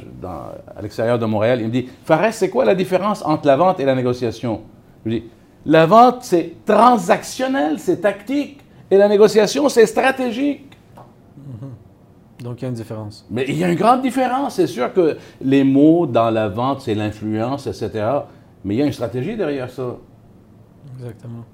à 0.76 0.82
l'extérieur 0.82 1.18
de 1.18 1.26
Montréal, 1.26 1.62
il 1.62 1.68
me 1.68 1.72
dit 1.72 1.88
Fares, 2.04 2.34
c'est 2.34 2.50
quoi 2.50 2.66
la 2.66 2.76
différence 2.76 3.26
entre 3.26 3.48
la 3.48 3.56
vente 3.56 3.80
et 3.80 3.86
la 3.86 3.96
négociation 3.96 4.60
Je 5.06 5.10
lui 5.10 5.22
dis 5.22 5.28
la 5.66 5.86
vente, 5.86 6.24
c'est 6.24 6.54
transactionnel, 6.66 7.80
c'est 7.80 8.02
tactique. 8.02 8.60
Et 8.92 8.98
la 8.98 9.08
négociation, 9.08 9.70
c'est 9.70 9.86
stratégique. 9.86 10.78
Mhm. 11.38 12.44
Donc, 12.44 12.62
il 12.62 12.64
y 12.64 12.66
a 12.66 12.70
une 12.70 12.76
différence. 12.76 13.26
Mais 13.32 13.46
il 13.48 13.58
y 13.58 13.64
a 13.64 13.70
une 13.70 13.78
grande 13.78 14.02
différence. 14.02 14.56
C'est 14.56 14.68
sûr 14.68 14.94
que 14.94 15.18
les 15.42 15.64
mots 15.64 16.06
dans 16.06 16.30
la 16.30 16.50
vente, 16.50 16.82
c'est 16.82 16.96
l'influence, 16.96 17.68
etc. 17.68 18.06
Mais 18.66 18.76
il 18.76 18.80
y 18.80 18.82
a 18.82 18.86
une 18.86 18.94
stratégie 18.94 19.36
derrière 19.36 19.70
ça. 19.70 19.98
Exactement. 21.00 21.46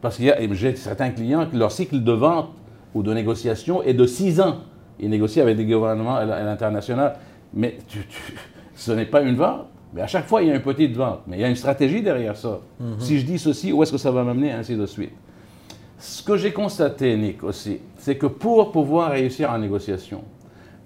Parce 0.00 0.16
qu'il 0.16 0.26
y 0.26 0.30
a, 0.30 0.36
j'ai 0.52 0.76
certains 0.76 1.10
clients 1.10 1.48
leur 1.52 1.72
cycle 1.72 2.02
de 2.02 2.12
vente 2.12 2.50
ou 2.94 3.02
de 3.02 3.12
négociation 3.12 3.82
est 3.82 3.94
de 3.94 4.06
six 4.06 4.40
ans. 4.40 4.58
Ils 5.00 5.10
négocient 5.10 5.42
avec 5.42 5.56
des 5.56 5.66
gouvernements 5.66 6.16
à 6.16 6.24
l'international. 6.24 7.16
Mais 7.52 7.78
ce 8.74 8.92
n'est 8.92 9.06
pas 9.06 9.22
une 9.22 9.36
vente. 9.36 9.66
Mais 9.96 10.02
à 10.02 10.06
chaque 10.06 10.26
fois, 10.26 10.42
il 10.42 10.48
y 10.48 10.50
a 10.50 10.54
une 10.54 10.60
petite 10.60 10.94
vente. 10.94 11.20
Mais 11.26 11.38
il 11.38 11.40
y 11.40 11.44
a 11.44 11.48
une 11.48 11.56
stratégie 11.56 12.02
derrière 12.02 12.36
ça. 12.36 12.60
Mhm. 12.78 12.96
Si 12.98 13.18
je 13.18 13.24
dis 13.24 13.38
ceci, 13.38 13.72
où 13.72 13.82
est-ce 13.82 13.92
que 13.92 13.98
ça 13.98 14.10
va 14.10 14.22
m'amener, 14.22 14.52
ainsi 14.52 14.76
de 14.76 14.84
suite. 14.84 15.12
Ce 15.98 16.22
que 16.22 16.36
j'ai 16.36 16.52
constaté, 16.52 17.16
Nick, 17.16 17.42
aussi, 17.42 17.78
c'est 17.96 18.16
que 18.16 18.26
pour 18.26 18.70
pouvoir 18.72 19.12
réussir 19.12 19.50
en 19.50 19.56
négociation, 19.56 20.22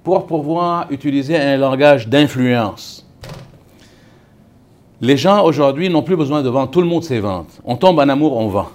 pour 0.04 0.26
pouvoir 0.26 0.86
utiliser 0.92 1.36
un 1.36 1.56
langage 1.56 2.06
d'influence, 2.06 3.04
les 5.00 5.16
gens 5.16 5.44
aujourd'hui 5.44 5.90
n'ont 5.90 6.04
plus 6.04 6.16
besoin 6.16 6.42
de 6.42 6.48
vendre. 6.48 6.70
Tout 6.70 6.80
le 6.80 6.86
monde 6.86 7.02
sait 7.02 7.18
vendre. 7.18 7.48
On 7.64 7.76
tombe 7.76 7.98
en 7.98 8.08
amour, 8.08 8.36
on 8.36 8.46
vend 8.46 8.68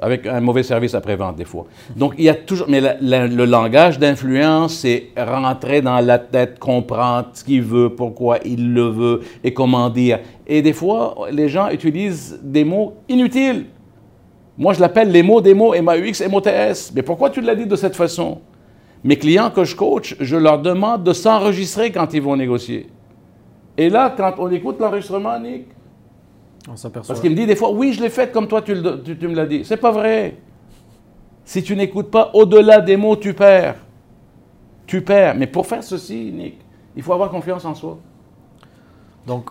avec 0.00 0.26
un 0.26 0.40
mauvais 0.40 0.62
service 0.62 0.94
après-vente 0.94 1.36
des 1.36 1.44
fois. 1.44 1.66
Donc, 1.96 2.14
il 2.18 2.24
y 2.24 2.28
a 2.28 2.34
toujours... 2.34 2.66
Mais 2.68 2.80
le 3.00 3.44
langage 3.44 3.98
d'influence, 3.98 4.74
c'est 4.74 5.08
rentrer 5.16 5.80
dans 5.80 6.00
la 6.00 6.18
tête, 6.18 6.58
comprendre 6.58 7.28
ce 7.32 7.44
qu'il 7.44 7.62
veut, 7.62 7.90
pourquoi 7.90 8.38
il 8.44 8.74
le 8.74 8.88
veut 8.88 9.20
et 9.42 9.54
comment 9.54 9.88
dire. 9.88 10.20
Et 10.46 10.62
des 10.62 10.72
fois, 10.72 11.14
les 11.30 11.48
gens 11.48 11.70
utilisent 11.70 12.38
des 12.42 12.64
mots 12.64 12.94
inutiles. 13.08 13.66
Moi, 14.56 14.72
je 14.72 14.80
l'appelle 14.80 15.10
les 15.10 15.22
mots 15.22 15.40
des 15.40 15.54
mots, 15.54 15.74
M-A-U-X, 15.74 16.20
M-O-T-S. 16.20 16.92
Mais 16.94 17.02
pourquoi 17.02 17.30
tu 17.30 17.40
l'as 17.40 17.56
dit 17.56 17.66
de 17.66 17.76
cette 17.76 17.96
façon? 17.96 18.40
Mes 19.02 19.16
clients 19.16 19.50
que 19.50 19.64
je 19.64 19.74
coach, 19.74 20.16
je 20.20 20.36
leur 20.36 20.60
demande 20.60 21.02
de 21.02 21.12
s'enregistrer 21.12 21.90
quand 21.90 22.14
ils 22.14 22.22
vont 22.22 22.36
négocier. 22.36 22.88
Et 23.76 23.90
là, 23.90 24.14
quand 24.16 24.34
on 24.38 24.50
écoute 24.50 24.78
l'enregistrement, 24.78 25.38
Nick, 25.40 25.66
parce 26.66 27.20
qu'il 27.20 27.30
me 27.30 27.36
dit 27.36 27.46
des 27.46 27.56
fois, 27.56 27.70
oui, 27.72 27.92
je 27.92 28.00
l'ai 28.02 28.08
fait 28.10 28.32
comme 28.32 28.48
toi, 28.48 28.62
tu, 28.62 28.74
me 28.74 29.34
l'as 29.34 29.46
dit. 29.46 29.64
C'est 29.64 29.76
pas 29.76 29.92
vrai. 29.92 30.36
Si 31.44 31.62
tu 31.62 31.76
n'écoutes 31.76 32.10
pas 32.10 32.30
au-delà 32.32 32.80
des 32.80 32.96
mots, 32.96 33.16
tu 33.16 33.34
perds. 33.34 33.76
Tu 34.86 35.02
perds. 35.02 35.34
Mais 35.36 35.46
pour 35.46 35.66
faire 35.66 35.82
ceci, 35.84 36.32
Nick, 36.32 36.58
il 36.96 37.02
faut 37.02 37.12
avoir 37.12 37.30
confiance 37.30 37.64
en 37.64 37.74
soi. 37.74 37.98
Donc, 39.26 39.50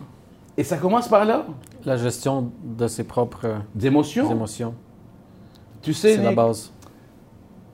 Et 0.57 0.63
ça 0.63 0.77
commence 0.77 1.07
par 1.07 1.25
là. 1.25 1.45
la 1.85 1.97
gestion 1.97 2.51
de 2.63 2.87
ses 2.87 3.03
propres 3.03 3.57
D'émotions. 3.75 4.29
émotions, 4.31 4.73
Tu 5.81 5.93
sais, 5.93 6.15
c'est 6.15 6.23
la 6.23 6.31
base. 6.31 6.71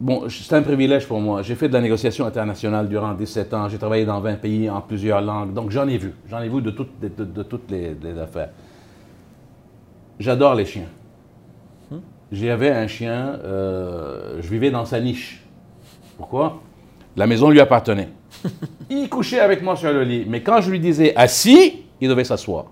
Bon, 0.01 0.29
c'est 0.29 0.53
un 0.55 0.61
privilège 0.61 1.05
pour 1.07 1.19
moi. 1.19 1.41
J'ai 1.41 1.55
fait 1.55 1.67
de 1.67 1.73
la 1.73 1.81
négociation 1.81 2.25
internationale 2.25 2.87
durant 2.87 3.13
17 3.13 3.53
ans. 3.53 3.67
J'ai 3.67 3.77
travaillé 3.77 4.05
dans 4.05 4.21
20 4.21 4.35
pays 4.35 4.69
en 4.69 4.79
plusieurs 4.79 5.19
langues. 5.21 5.53
Donc 5.53 5.71
j'en 5.71 5.87
ai 5.89 5.97
vu. 5.97 6.13
J'en 6.29 6.39
ai 6.41 6.47
vu 6.47 6.61
de 6.61 6.71
toutes, 6.71 6.97
de, 7.01 7.09
de- 7.09 7.25
de 7.25 7.43
toutes 7.43 7.69
les, 7.69 7.95
les 8.01 8.17
affaires. 8.17 8.49
J'adore 10.19 10.55
les 10.55 10.65
chiens. 10.65 10.87
J'avais 12.31 12.69
un 12.69 12.85
chien, 12.85 13.39
euh, 13.43 14.37
je 14.39 14.47
vivais 14.49 14.69
dans 14.69 14.85
sa 14.85 14.99
niche. 14.99 15.43
Pourquoi? 16.17 16.59
La 17.17 17.25
maison 17.25 17.49
lui 17.49 17.59
appartenait. 17.59 18.09
il 18.89 19.09
couchait 19.09 19.39
avec 19.39 19.63
moi 19.63 19.75
sur 19.75 19.91
le 19.91 20.03
lit. 20.03 20.25
Mais 20.27 20.43
quand 20.43 20.61
je 20.61 20.69
lui 20.69 20.79
disais 20.79 21.15
assis, 21.15 21.85
il 21.99 22.07
devait 22.07 22.23
s'asseoir. 22.23 22.65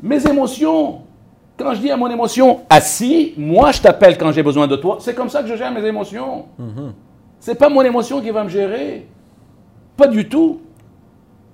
Mes 0.00 0.24
émotions, 0.26 1.00
quand 1.56 1.74
je 1.74 1.80
dis 1.80 1.90
à 1.90 1.96
mon 1.96 2.08
émotion 2.08 2.60
assis, 2.70 3.34
moi 3.36 3.72
je 3.72 3.80
t'appelle 3.80 4.16
quand 4.16 4.30
j'ai 4.30 4.44
besoin 4.44 4.68
de 4.68 4.76
toi. 4.76 4.98
C'est 5.00 5.14
comme 5.14 5.28
ça 5.28 5.42
que 5.42 5.48
je 5.48 5.56
gère 5.56 5.72
mes 5.72 5.84
émotions. 5.84 6.46
C'est 7.40 7.56
pas 7.56 7.68
mon 7.68 7.82
émotion 7.82 8.20
qui 8.20 8.30
va 8.30 8.44
me 8.44 8.48
gérer. 8.48 9.08
Pas 9.96 10.06
du 10.06 10.28
tout. 10.28 10.60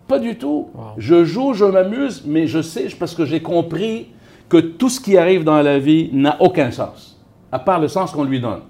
Pas 0.06 0.18
du 0.18 0.37
tout. 0.37 0.68
Wow. 0.75 0.85
Je 0.99 1.25
joue, 1.25 1.54
je 1.54 1.64
m'amuse, 1.64 2.23
mais 2.26 2.46
je 2.46 2.61
sais 2.61 2.88
parce 2.99 3.14
que 3.14 3.25
j'ai 3.25 3.40
compris 3.40 4.08
que 4.49 4.59
tout 4.59 4.88
ce 4.88 5.00
qui 5.00 5.17
arrive 5.17 5.45
dans 5.45 5.61
la 5.61 5.79
vie 5.79 6.11
n'a 6.12 6.37
aucun 6.41 6.71
sens, 6.71 7.19
à 7.50 7.59
part 7.59 7.81
le 7.81 7.88
sens 7.88 8.12
qu'on 8.12 8.25
lui 8.25 8.41
donne. 8.41 8.61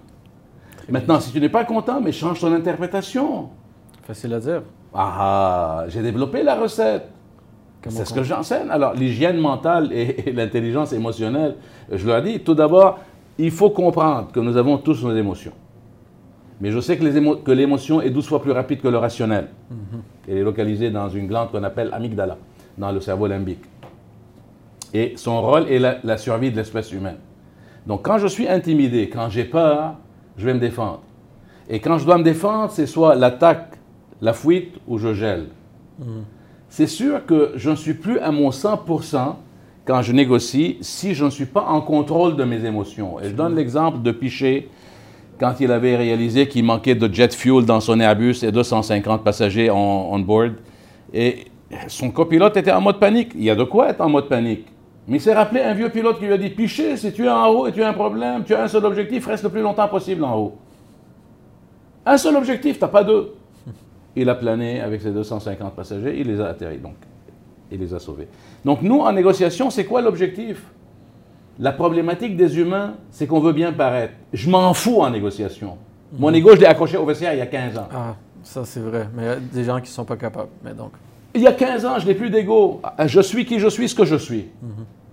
Maintenant, 0.88 1.20
si 1.20 1.32
tu 1.32 1.40
n'es 1.40 1.48
pas 1.48 1.64
content, 1.64 2.00
mais 2.00 2.12
change 2.12 2.40
ton 2.40 2.52
interprétation. 2.52 3.48
Facile 4.04 4.34
à 4.34 4.40
dire. 4.40 4.62
Ah, 4.94 5.84
j'ai 5.88 6.00
développé 6.00 6.42
la 6.42 6.54
recette. 6.54 7.08
C'est 7.88 8.04
ce 8.04 8.14
que 8.14 8.22
j'enseigne. 8.22 8.68
Alors, 8.70 8.94
l'hygiène 8.94 9.38
mentale 9.38 9.92
et, 9.92 10.28
et 10.28 10.32
l'intelligence 10.32 10.92
émotionnelle, 10.92 11.56
je 11.92 12.04
leur 12.06 12.22
dis, 12.22 12.40
tout 12.40 12.54
d'abord, 12.54 12.98
il 13.38 13.50
faut 13.50 13.70
comprendre 13.70 14.32
que 14.32 14.40
nous 14.40 14.56
avons 14.56 14.78
tous 14.78 15.04
nos 15.04 15.14
émotions. 15.14 15.52
Mais 16.60 16.70
je 16.70 16.80
sais 16.80 16.96
que 16.96 17.50
l'émotion 17.52 18.00
est 18.00 18.10
12 18.10 18.26
fois 18.26 18.40
plus 18.40 18.52
rapide 18.52 18.80
que 18.80 18.88
le 18.88 18.96
rationnel. 18.96 19.48
Elle 20.26 20.38
est 20.38 20.42
localisée 20.42 20.90
dans 20.90 21.08
une 21.08 21.26
glande 21.26 21.50
qu'on 21.50 21.62
appelle 21.62 21.90
amygdala, 21.92 22.38
dans 22.78 22.90
le 22.92 23.00
cerveau 23.00 23.26
limbique. 23.26 23.62
Et 24.96 25.12
son 25.16 25.42
rôle 25.42 25.68
est 25.68 25.78
la, 25.78 25.98
la 26.04 26.16
survie 26.16 26.50
de 26.50 26.56
l'espèce 26.56 26.90
humaine. 26.90 27.18
Donc, 27.86 28.00
quand 28.02 28.16
je 28.16 28.26
suis 28.26 28.48
intimidé, 28.48 29.10
quand 29.10 29.28
j'ai 29.28 29.44
peur, 29.44 29.96
je 30.38 30.46
vais 30.46 30.54
me 30.54 30.58
défendre. 30.58 31.02
Et 31.68 31.80
quand 31.80 31.98
je 31.98 32.06
dois 32.06 32.16
me 32.16 32.22
défendre, 32.24 32.70
c'est 32.70 32.86
soit 32.86 33.14
l'attaque, 33.14 33.74
la 34.22 34.32
fuite 34.32 34.76
ou 34.88 34.96
je 34.96 35.12
gèle. 35.12 35.48
C'est 36.70 36.86
sûr 36.86 37.26
que 37.26 37.52
je 37.56 37.68
ne 37.68 37.76
suis 37.76 37.92
plus 37.92 38.18
à 38.20 38.30
mon 38.30 38.48
100% 38.48 39.34
quand 39.84 40.00
je 40.00 40.12
négocie 40.12 40.78
si 40.80 41.12
je 41.12 41.26
ne 41.26 41.30
suis 41.30 41.44
pas 41.44 41.66
en 41.66 41.82
contrôle 41.82 42.34
de 42.34 42.44
mes 42.44 42.64
émotions. 42.64 43.20
Et 43.20 43.28
je 43.28 43.34
donne 43.34 43.54
l'exemple 43.54 44.00
de 44.00 44.12
Piché 44.12 44.70
quand 45.38 45.56
il 45.60 45.70
avait 45.72 45.96
réalisé 45.96 46.48
qu'il 46.48 46.64
manquait 46.64 46.94
de 46.94 47.12
jet 47.12 47.34
fuel 47.34 47.66
dans 47.66 47.80
son 47.80 48.00
Airbus 48.00 48.36
et 48.42 48.50
250 48.50 49.22
passagers 49.22 49.70
on, 49.70 50.14
on 50.14 50.18
board. 50.20 50.54
Et 51.12 51.44
son 51.88 52.10
copilote 52.10 52.56
était 52.56 52.72
en 52.72 52.80
mode 52.80 52.98
panique. 52.98 53.32
Il 53.34 53.44
y 53.44 53.50
a 53.50 53.54
de 53.54 53.64
quoi 53.64 53.90
être 53.90 54.00
en 54.00 54.08
mode 54.08 54.28
panique. 54.28 54.66
Mais 55.08 55.18
il 55.18 55.20
s'est 55.20 55.34
rappelé 55.34 55.60
un 55.60 55.72
vieux 55.72 55.88
pilote 55.88 56.18
qui 56.18 56.26
lui 56.26 56.32
a 56.32 56.38
dit 56.38 56.50
Piché, 56.50 56.96
si 56.96 57.12
tu 57.12 57.26
es 57.26 57.28
en 57.28 57.46
haut 57.48 57.66
et 57.66 57.72
tu 57.72 57.82
as 57.82 57.88
un 57.88 57.92
problème, 57.92 58.44
tu 58.44 58.54
as 58.54 58.62
un 58.64 58.68
seul 58.68 58.84
objectif, 58.84 59.26
reste 59.26 59.44
le 59.44 59.50
plus 59.50 59.60
longtemps 59.60 59.88
possible 59.88 60.24
en 60.24 60.36
haut. 60.36 60.56
Un 62.04 62.16
seul 62.18 62.36
objectif, 62.36 62.78
tu 62.78 62.84
n'as 62.84 62.88
pas 62.88 63.04
deux. 63.04 63.34
Il 64.16 64.28
a 64.28 64.34
plané 64.34 64.80
avec 64.80 65.00
ses 65.00 65.12
250 65.12 65.74
passagers, 65.74 66.18
il 66.18 66.26
les 66.28 66.40
a 66.40 66.46
atterris, 66.46 66.78
donc 66.78 66.94
il 67.70 67.80
les 67.80 67.92
a 67.92 67.98
sauvés. 67.98 68.28
Donc 68.64 68.80
nous, 68.80 69.00
en 69.00 69.12
négociation, 69.12 69.68
c'est 69.70 69.84
quoi 69.84 70.00
l'objectif? 70.00 70.62
La 71.58 71.72
problématique 71.72 72.36
des 72.36 72.58
humains, 72.58 72.94
c'est 73.10 73.26
qu'on 73.26 73.40
veut 73.40 73.52
bien 73.52 73.72
paraître. 73.72 74.14
Je 74.32 74.48
m'en 74.48 74.72
fous 74.72 75.00
en 75.02 75.10
négociation. 75.10 75.76
Mon 76.18 76.32
ego, 76.32 76.54
je 76.54 76.60
l'ai 76.60 76.66
accroché 76.66 76.96
au 76.96 77.04
vestiaire 77.04 77.34
il 77.34 77.38
y 77.38 77.42
a 77.42 77.46
15 77.46 77.78
ans. 77.78 77.88
Ah, 77.92 78.14
ça 78.42 78.64
c'est 78.64 78.80
vrai. 78.80 79.08
Mais 79.14 79.22
il 79.22 79.26
y 79.26 79.30
a 79.30 79.36
des 79.36 79.64
gens 79.64 79.80
qui 79.80 79.90
sont 79.90 80.04
pas 80.04 80.16
capables. 80.16 80.50
Mais 80.62 80.72
donc, 80.72 80.92
Il 81.34 81.42
y 81.42 81.46
a 81.46 81.52
15 81.52 81.84
ans, 81.84 81.98
je 81.98 82.06
n'ai 82.06 82.14
plus 82.14 82.30
d'ego. 82.30 82.80
Je 83.06 83.20
suis 83.20 83.44
qui 83.44 83.58
je 83.58 83.68
suis, 83.68 83.88
ce 83.88 83.94
que 83.94 84.04
je 84.04 84.16
suis. 84.16 84.46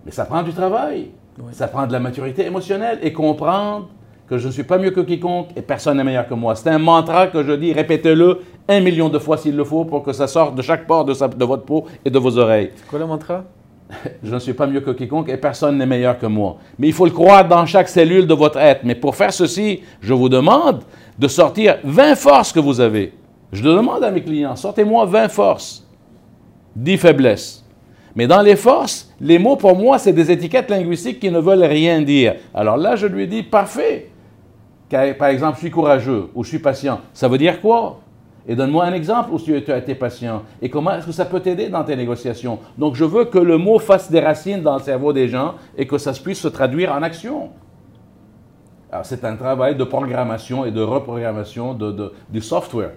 Mais 0.06 0.12
ça 0.12 0.26
prend 0.26 0.42
du 0.44 0.54
travail. 0.54 1.10
Oui. 1.40 1.52
Ça 1.54 1.68
prend 1.68 1.86
de 1.88 1.92
la 1.92 2.00
maturité 2.00 2.46
émotionnelle 2.46 3.00
et 3.02 3.12
comprendre 3.12 3.90
que 4.30 4.38
je 4.38 4.48
ne 4.48 4.52
suis 4.54 4.64
pas 4.64 4.78
mieux 4.78 4.92
que 4.92 5.02
quiconque 5.02 5.50
et 5.56 5.62
personne 5.62 5.98
n'est 5.98 6.04
meilleur 6.04 6.28
que 6.28 6.34
moi. 6.34 6.56
C'est 6.56 6.70
un 6.70 6.78
mantra 6.78 7.28
que 7.28 7.44
je 7.44 7.52
dis, 7.54 7.74
répétez-le 7.74 8.40
un 8.70 8.80
million 8.80 9.10
de 9.10 9.20
fois 9.20 9.38
s'il 9.38 9.56
le 9.56 9.64
faut 9.66 9.84
pour 9.84 10.04
que 10.04 10.14
ça 10.14 10.28
sorte 10.28 10.56
de 10.56 10.62
chaque 10.62 10.88
pore 10.88 11.04
de, 11.06 11.14
sa- 11.14 11.28
de 11.28 11.44
votre 11.46 11.64
peau 11.64 11.86
et 12.06 12.10
de 12.10 12.18
vos 12.20 12.38
oreilles. 12.38 12.70
c'est 12.76 12.88
quoi 12.88 13.00
le 13.00 13.06
mantra? 13.06 13.44
Je 14.24 14.34
ne 14.34 14.40
suis 14.40 14.54
pas 14.54 14.66
mieux 14.66 14.80
que 14.80 14.92
quiconque 14.92 15.28
et 15.30 15.36
personne 15.38 15.78
n'est 15.78 15.86
meilleur 15.86 16.18
que 16.18 16.26
moi. 16.26 16.58
Mais 16.80 16.88
il 16.88 16.94
faut 16.94 17.06
le 17.06 17.12
croire 17.12 17.46
dans 17.48 17.66
chaque 17.66 17.90
cellule 17.90 18.26
de 18.26 18.34
votre 18.34 18.58
être. 18.58 18.82
Mais 18.86 18.96
pour 18.96 19.16
faire 19.16 19.34
ceci, 19.34 19.82
je 20.02 20.14
vous 20.14 20.30
demande 20.30 20.84
de 21.20 21.28
sortir 21.28 21.78
20 21.84 22.16
forces 22.16 22.54
que 22.54 22.60
vous 22.62 22.80
avez. 22.80 23.14
Je 23.52 23.62
le 23.64 23.74
demande 23.76 24.04
à 24.04 24.10
mes 24.10 24.24
clients, 24.24 24.56
sortez-moi 24.56 25.06
20 25.06 25.28
forces, 25.28 25.83
10 26.76 26.98
faiblesses. 26.98 27.66
Mais 28.16 28.28
dans 28.28 28.42
les 28.42 28.56
forces, 28.56 29.12
les 29.20 29.40
mots 29.40 29.56
pour 29.56 29.76
moi, 29.76 29.98
c'est 29.98 30.14
des 30.14 30.30
étiquettes 30.32 30.70
linguistiques 30.70 31.20
qui 31.20 31.32
ne 31.32 31.40
veulent 31.40 31.64
rien 31.64 32.02
dire. 32.02 32.36
Alors 32.54 32.78
là, 32.78 32.96
je 32.96 33.08
lui 33.08 33.28
dis, 33.28 33.44
parfait. 33.44 34.10
Par 34.90 35.30
exemple, 35.30 35.56
je 35.56 35.62
suis 35.62 35.72
courageux 35.72 36.30
ou 36.36 36.44
je 36.44 36.50
suis 36.50 36.60
patient. 36.60 37.00
Ça 37.14 37.28
veut 37.28 37.40
dire 37.40 37.60
quoi? 37.60 38.00
Et 38.48 38.56
donne-moi 38.56 38.84
un 38.86 38.94
exemple 38.94 39.32
où 39.32 39.40
tu 39.40 39.56
as 39.56 39.78
été 39.78 39.96
patient. 39.96 40.44
Et 40.62 40.70
comment 40.70 40.92
est-ce 40.92 41.08
que 41.08 41.12
ça 41.12 41.26
peut 41.26 41.40
t'aider 41.40 41.70
dans 41.70 41.84
tes 41.84 41.96
négociations? 41.96 42.60
Donc, 42.78 42.94
je 42.94 43.06
veux 43.06 43.26
que 43.26 43.40
le 43.40 43.58
mot 43.58 43.80
fasse 43.80 44.12
des 44.12 44.20
racines 44.20 44.62
dans 44.62 44.78
le 44.78 44.84
cerveau 44.84 45.14
des 45.14 45.28
gens 45.28 45.56
et 45.78 45.88
que 45.88 45.98
ça 45.98 46.12
puisse 46.12 46.40
se 46.40 46.50
traduire 46.50 46.92
en 46.92 47.02
action. 47.02 47.50
Alors, 48.92 49.06
c'est 49.06 49.24
un 49.24 49.36
travail 49.36 49.76
de 49.76 49.84
programmation 49.86 50.66
et 50.66 50.72
de 50.72 50.82
reprogrammation 50.82 51.76
du 52.30 52.42
software. 52.42 52.92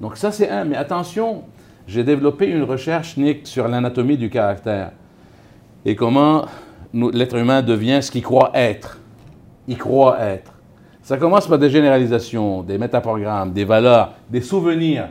Donc, 0.00 0.18
ça, 0.18 0.30
c'est 0.32 0.50
un. 0.50 0.64
Mais 0.64 0.76
attention, 0.76 1.44
j'ai 1.88 2.04
développé 2.04 2.46
une 2.46 2.64
recherche, 2.64 3.16
Nick, 3.16 3.46
sur 3.46 3.66
l'anatomie 3.66 4.18
du 4.18 4.28
caractère 4.28 4.92
et 5.84 5.96
comment 5.96 6.44
l'être 6.92 7.36
humain 7.36 7.62
devient 7.62 8.00
ce 8.02 8.10
qu'il 8.10 8.22
croit 8.22 8.50
être. 8.54 9.00
Il 9.66 9.78
croit 9.78 10.20
être. 10.20 10.52
Ça 11.02 11.16
commence 11.16 11.46
par 11.46 11.58
des 11.58 11.70
généralisations, 11.70 12.62
des 12.62 12.76
métaprogrammes, 12.76 13.52
des 13.52 13.64
valeurs, 13.64 14.12
des 14.28 14.42
souvenirs, 14.42 15.08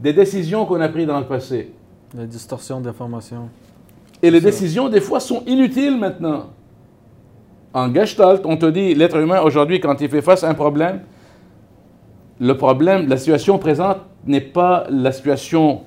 des 0.00 0.14
décisions 0.14 0.64
qu'on 0.64 0.80
a 0.80 0.88
prises 0.88 1.06
dans 1.06 1.20
le 1.20 1.26
passé. 1.26 1.72
La 2.16 2.24
distorsion 2.24 2.80
d'information. 2.80 3.50
Et 4.22 4.30
les 4.30 4.40
décisions, 4.40 4.88
des 4.88 5.02
fois, 5.02 5.20
sont 5.20 5.42
inutiles 5.46 5.98
maintenant. 5.98 6.46
En 7.74 7.92
Gestalt, 7.92 8.40
on 8.46 8.56
te 8.56 8.64
dit, 8.64 8.94
l'être 8.94 9.16
humain, 9.18 9.42
aujourd'hui, 9.42 9.80
quand 9.80 10.00
il 10.00 10.08
fait 10.08 10.22
face 10.22 10.42
à 10.44 10.48
un 10.48 10.54
problème, 10.54 11.00
le 12.40 12.56
problème, 12.56 13.06
la 13.06 13.18
situation 13.18 13.58
présente 13.58 13.98
n'est 14.26 14.40
pas 14.40 14.86
la 14.88 15.12
situation 15.12 15.82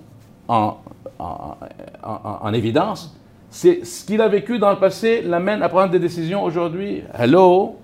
en, 0.49 0.75
en- 1.19 1.55
en- 2.03 2.39
en 2.41 2.53
évidence. 2.53 3.15
C'est 3.49 3.85
ce 3.85 4.05
qu'il 4.05 4.21
a 4.21 4.27
vécu 4.27 4.59
dans 4.59 4.69
le 4.71 4.77
passé 4.77 5.21
l'amène 5.21 5.63
à 5.63 5.69
prendre 5.69 5.89
des 5.91 5.99
décisions 5.99 6.43
aujourd'hui. 6.43 7.01
Hello? 7.17 7.77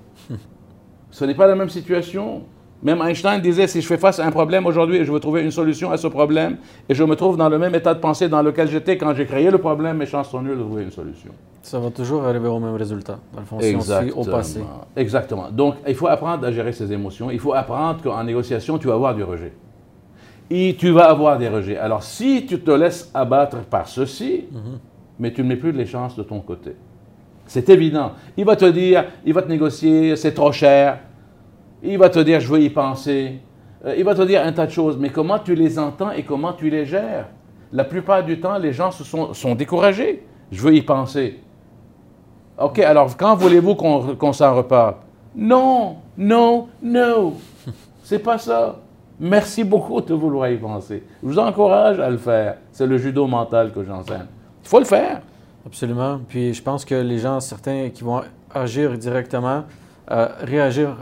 Ce 1.12 1.24
n'est 1.26 1.34
pas 1.36 1.48
la 1.48 1.56
même 1.56 1.70
situation. 1.70 2.42
Même 2.84 3.02
Einstein 3.02 3.40
disait, 3.42 3.68
si 3.68 3.82
je 3.82 3.88
fais 3.88 3.98
face 3.98 4.20
à 4.20 4.26
un 4.26 4.32
problème 4.32 4.66
aujourd'hui 4.68 4.98
et 4.98 5.06
je 5.06 5.12
veux 5.12 5.20
trouver 5.20 5.42
une 5.42 5.50
solution 5.50 5.90
à 5.92 5.98
ce 5.98 6.08
problème, 6.08 6.58
et 6.90 6.94
je 6.94 7.04
me 7.04 7.16
trouve 7.16 7.36
dans 7.38 7.50
le 7.50 7.58
même 7.58 7.74
état 7.74 7.94
de 7.94 8.00
pensée 8.00 8.28
dans 8.30 8.42
lequel 8.44 8.68
j'étais 8.70 8.98
quand 8.98 9.16
j'ai 9.16 9.26
créé 9.26 9.50
le 9.50 9.58
problème, 9.58 9.98
mes 9.98 10.06
chances 10.06 10.30
sont 10.30 10.42
nulles 10.42 10.58
de 10.58 10.64
trouver 10.64 10.84
une 10.84 10.92
solution. 10.92 11.32
Ça 11.64 11.80
va 11.80 11.90
toujours 11.90 12.26
arriver 12.26 12.48
au 12.48 12.60
même 12.60 12.76
résultat. 12.76 13.18
Dans 13.34 13.40
le 13.40 13.46
fond, 13.46 13.58
si 13.60 13.76
on 13.76 13.80
suit 14.02 14.12
au 14.12 14.24
passé. 14.32 14.60
Exactement. 14.96 15.50
Donc, 15.52 15.76
il 15.88 15.96
faut 15.96 16.08
apprendre 16.08 16.46
à 16.46 16.52
gérer 16.52 16.74
ses 16.74 16.92
émotions. 16.92 17.32
Il 17.32 17.40
faut 17.40 17.54
apprendre 17.54 18.02
qu'en 18.04 18.24
négociation, 18.24 18.78
tu 18.78 18.88
vas 18.88 18.94
avoir 18.94 19.16
du 19.16 19.24
rejet. 19.24 19.54
Et 20.50 20.76
tu 20.78 20.92
vas 20.92 21.10
avoir 21.10 21.38
des 21.38 21.50
rejets. 21.50 21.78
Alors, 21.78 22.04
si 22.04 22.46
tu 22.46 22.60
te 22.60 22.72
laisses 22.72 23.10
abattre 23.14 23.58
par 23.64 23.88
ceci, 23.88 24.46
mais 25.20 25.34
tu 25.34 25.42
ne 25.42 25.48
mets 25.48 25.56
plus 25.56 25.72
les 25.72 25.86
chances 25.86 26.16
de 26.16 26.24
ton 26.24 26.40
côté. 26.40 26.76
C'est 27.48 27.70
évident. 27.70 28.12
Il 28.38 28.46
va 28.46 28.56
te 28.56 28.66
dire, 28.66 29.06
il 29.26 29.34
va 29.34 29.42
te 29.42 29.50
négocier, 29.50 30.16
c'est 30.16 30.34
trop 30.34 30.52
cher. 30.52 31.00
Il 31.84 31.98
va 31.98 32.10
te 32.10 32.20
dire, 32.20 32.40
je 32.40 32.48
veux 32.48 32.62
y 32.62 32.70
penser. 32.70 33.40
Euh, 33.86 33.96
il 33.98 34.04
va 34.04 34.16
te 34.16 34.22
dire 34.24 34.44
un 34.44 34.52
tas 34.52 34.66
de 34.66 34.72
choses. 34.72 34.98
Mais 34.98 35.10
comment 35.10 35.40
tu 35.40 35.56
les 35.56 35.78
entends 35.78 36.12
et 36.12 36.24
comment 36.24 36.54
tu 36.54 36.70
les 36.70 36.86
gères? 36.86 37.28
La 37.72 37.84
plupart 37.84 38.24
du 38.24 38.40
temps, 38.40 38.58
les 38.58 38.74
gens 38.74 38.92
se 38.92 39.04
sont, 39.04 39.34
sont 39.34 39.56
découragés. 39.56 40.26
Je 40.52 40.62
veux 40.62 40.76
y 40.76 40.82
penser. 40.82 41.40
OK, 42.58 42.80
alors 42.80 43.16
quand 43.18 43.36
voulez-vous 43.36 43.76
qu'on 43.76 44.34
s'en 44.34 44.56
reparle? 44.56 44.96
Non, 45.36 45.98
non, 46.18 46.68
non. 46.82 47.34
C'est 48.04 48.20
pas 48.20 48.38
ça. 48.38 48.78
Merci 49.20 49.64
beaucoup 49.64 50.02
de 50.02 50.14
vouloir 50.14 50.50
y 50.50 50.58
penser. 50.58 51.04
Je 51.24 51.28
vous 51.28 51.40
encourage 51.40 52.00
à 52.00 52.10
le 52.10 52.18
faire. 52.18 52.58
C'est 52.72 52.86
le 52.86 52.98
judo 52.98 53.28
mental 53.28 53.72
que 53.72 53.84
j'enseigne. 53.84 54.26
Il 54.64 54.68
faut 54.68 54.80
le 54.80 54.86
faire. 54.86 55.22
Absolument. 55.66 56.20
Puis 56.28 56.54
je 56.54 56.62
pense 56.62 56.84
que 56.84 56.96
les 56.96 57.20
gens, 57.20 57.40
certains 57.40 57.90
qui 57.90 58.04
vont 58.04 58.22
agir 58.54 58.98
directement, 58.98 59.64
euh, 60.12 60.28
réagir 60.42 60.96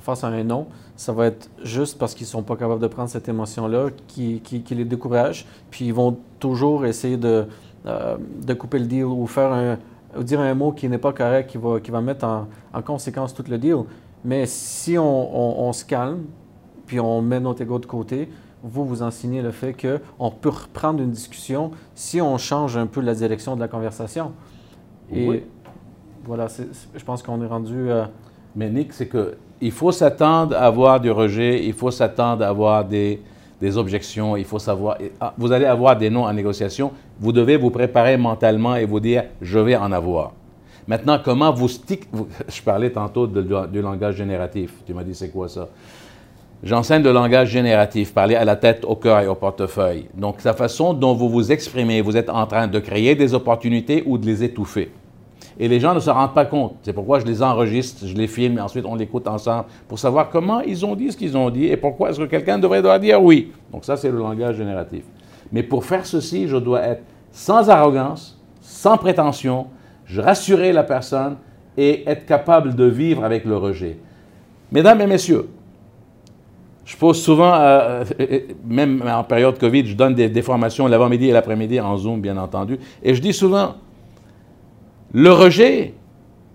face 0.00 0.24
à 0.24 0.28
un 0.28 0.44
non, 0.44 0.66
ça 0.96 1.12
va 1.12 1.26
être 1.26 1.50
juste 1.62 1.98
parce 1.98 2.14
qu'ils 2.14 2.26
ne 2.26 2.30
sont 2.30 2.42
pas 2.42 2.56
capables 2.56 2.80
de 2.80 2.86
prendre 2.86 3.08
cette 3.08 3.28
émotion-là 3.28 3.88
qui, 4.06 4.40
les 4.70 4.84
décourage. 4.84 5.44
Puis 5.70 5.86
ils 5.86 5.94
vont 5.94 6.16
toujours 6.38 6.86
essayer 6.86 7.16
de, 7.16 7.46
de 7.84 8.54
couper 8.54 8.78
le 8.78 8.86
deal 8.86 9.04
ou 9.04 9.26
faire 9.26 9.52
un, 9.52 9.76
dire 10.22 10.40
un 10.40 10.54
mot 10.54 10.72
qui 10.72 10.88
n'est 10.88 10.98
pas 10.98 11.12
correct, 11.12 11.50
qui 11.50 11.90
va, 11.90 12.00
mettre 12.00 12.24
en, 12.24 12.46
en, 12.72 12.82
conséquence 12.82 13.34
tout 13.34 13.44
le 13.48 13.58
deal. 13.58 13.78
Mais 14.24 14.46
si 14.46 14.96
on, 14.98 15.72
se 15.72 15.84
calme, 15.84 16.22
puis 16.86 17.00
on 17.00 17.22
met 17.22 17.40
notre 17.40 17.62
ego 17.62 17.78
de 17.78 17.86
côté, 17.86 18.28
vous 18.62 18.86
vous 18.86 19.02
enseignez 19.02 19.42
le 19.42 19.50
fait 19.50 19.74
qu'on 19.74 20.30
peut 20.30 20.48
reprendre 20.48 21.02
une 21.02 21.10
discussion 21.10 21.70
si 21.94 22.20
on 22.20 22.38
change 22.38 22.76
un 22.76 22.86
peu 22.86 23.00
la 23.00 23.14
direction 23.14 23.54
de 23.54 23.60
la 23.60 23.68
conversation. 23.68 24.32
Et 25.12 25.44
voilà, 26.24 26.46
je 26.48 27.04
pense 27.04 27.22
qu'on 27.22 27.42
est 27.42 27.46
rendu. 27.46 27.90
Euh, 27.90 28.04
Mais 28.56 28.70
Nick, 28.70 28.92
c'est 28.94 29.06
que 29.06 29.36
il 29.60 29.70
faut 29.70 29.92
s'attendre 29.92 30.56
à 30.56 30.60
avoir 30.60 31.00
du 31.00 31.10
rejet, 31.10 31.64
il 31.64 31.74
faut 31.74 31.90
s'attendre 31.90 32.44
à 32.44 32.48
avoir 32.48 32.84
des, 32.84 33.20
des 33.60 33.76
objections, 33.76 34.36
il 34.36 34.44
faut 34.44 34.58
savoir. 34.58 34.96
Ah, 35.20 35.34
vous 35.36 35.52
allez 35.52 35.66
avoir 35.66 35.96
des 35.96 36.10
noms 36.10 36.24
en 36.24 36.32
négociation, 36.32 36.92
vous 37.20 37.32
devez 37.32 37.56
vous 37.56 37.70
préparer 37.70 38.16
mentalement 38.16 38.76
et 38.76 38.86
vous 38.86 39.00
dire 39.00 39.24
je 39.42 39.58
vais 39.58 39.76
en 39.76 39.92
avoir. 39.92 40.32
Maintenant, 40.86 41.18
comment 41.22 41.52
vous 41.52 41.68
stick. 41.68 42.08
Je 42.48 42.60
parlais 42.62 42.90
tantôt 42.90 43.26
du 43.26 43.80
langage 43.80 44.16
génératif. 44.16 44.74
Tu 44.86 44.92
m'as 44.92 45.02
dit 45.02 45.14
c'est 45.14 45.30
quoi 45.30 45.48
ça? 45.48 45.68
J'enseigne 46.64 47.02
le 47.02 47.12
langage 47.12 47.50
génératif, 47.50 48.14
parler 48.14 48.36
à 48.36 48.44
la 48.46 48.56
tête, 48.56 48.86
au 48.86 48.96
cœur 48.96 49.20
et 49.20 49.26
au 49.26 49.34
portefeuille. 49.34 50.06
Donc, 50.14 50.42
la 50.44 50.54
façon 50.54 50.94
dont 50.94 51.12
vous 51.12 51.28
vous 51.28 51.52
exprimez, 51.52 52.00
vous 52.00 52.16
êtes 52.16 52.30
en 52.30 52.46
train 52.46 52.68
de 52.68 52.78
créer 52.78 53.14
des 53.14 53.34
opportunités 53.34 54.02
ou 54.06 54.16
de 54.16 54.24
les 54.24 54.42
étouffer. 54.42 54.90
Et 55.60 55.68
les 55.68 55.78
gens 55.78 55.92
ne 55.92 56.00
se 56.00 56.08
rendent 56.08 56.32
pas 56.32 56.46
compte. 56.46 56.76
C'est 56.82 56.94
pourquoi 56.94 57.18
je 57.18 57.26
les 57.26 57.42
enregistre, 57.42 58.06
je 58.06 58.14
les 58.14 58.26
filme 58.26 58.56
et 58.56 58.60
ensuite 58.62 58.86
on 58.86 58.94
l'écoute 58.94 59.28
ensemble 59.28 59.66
pour 59.86 59.98
savoir 59.98 60.30
comment 60.30 60.62
ils 60.62 60.86
ont 60.86 60.96
dit 60.96 61.12
ce 61.12 61.18
qu'ils 61.18 61.36
ont 61.36 61.50
dit 61.50 61.66
et 61.66 61.76
pourquoi 61.76 62.08
est-ce 62.08 62.18
que 62.18 62.24
quelqu'un 62.24 62.58
devrait 62.58 62.80
dire 62.98 63.22
oui. 63.22 63.52
Donc 63.70 63.84
ça, 63.84 63.98
c'est 63.98 64.10
le 64.10 64.16
langage 64.16 64.56
génératif. 64.56 65.04
Mais 65.52 65.62
pour 65.62 65.84
faire 65.84 66.06
ceci, 66.06 66.48
je 66.48 66.56
dois 66.56 66.80
être 66.80 67.02
sans 67.30 67.68
arrogance, 67.68 68.40
sans 68.62 68.96
prétention, 68.96 69.66
rassurer 70.16 70.72
la 70.72 70.82
personne 70.82 71.36
et 71.76 72.08
être 72.08 72.24
capable 72.24 72.74
de 72.74 72.84
vivre 72.84 73.22
avec 73.22 73.44
le 73.44 73.58
rejet. 73.58 73.98
Mesdames 74.72 75.02
et 75.02 75.06
messieurs, 75.06 75.46
je 76.84 76.96
pose 76.96 77.20
souvent, 77.20 77.54
euh, 77.54 78.04
euh, 78.20 78.40
même 78.66 79.02
en 79.06 79.24
période 79.24 79.58
Covid, 79.58 79.86
je 79.86 79.94
donne 79.94 80.14
des, 80.14 80.42
formations 80.42 80.86
l'avant-midi 80.86 81.28
et 81.28 81.32
l'après-midi 81.32 81.80
en 81.80 81.96
Zoom, 81.96 82.20
bien 82.20 82.36
entendu. 82.36 82.78
Et 83.02 83.14
je 83.14 83.22
dis 83.22 83.32
souvent, 83.32 83.76
le 85.12 85.32
rejet 85.32 85.94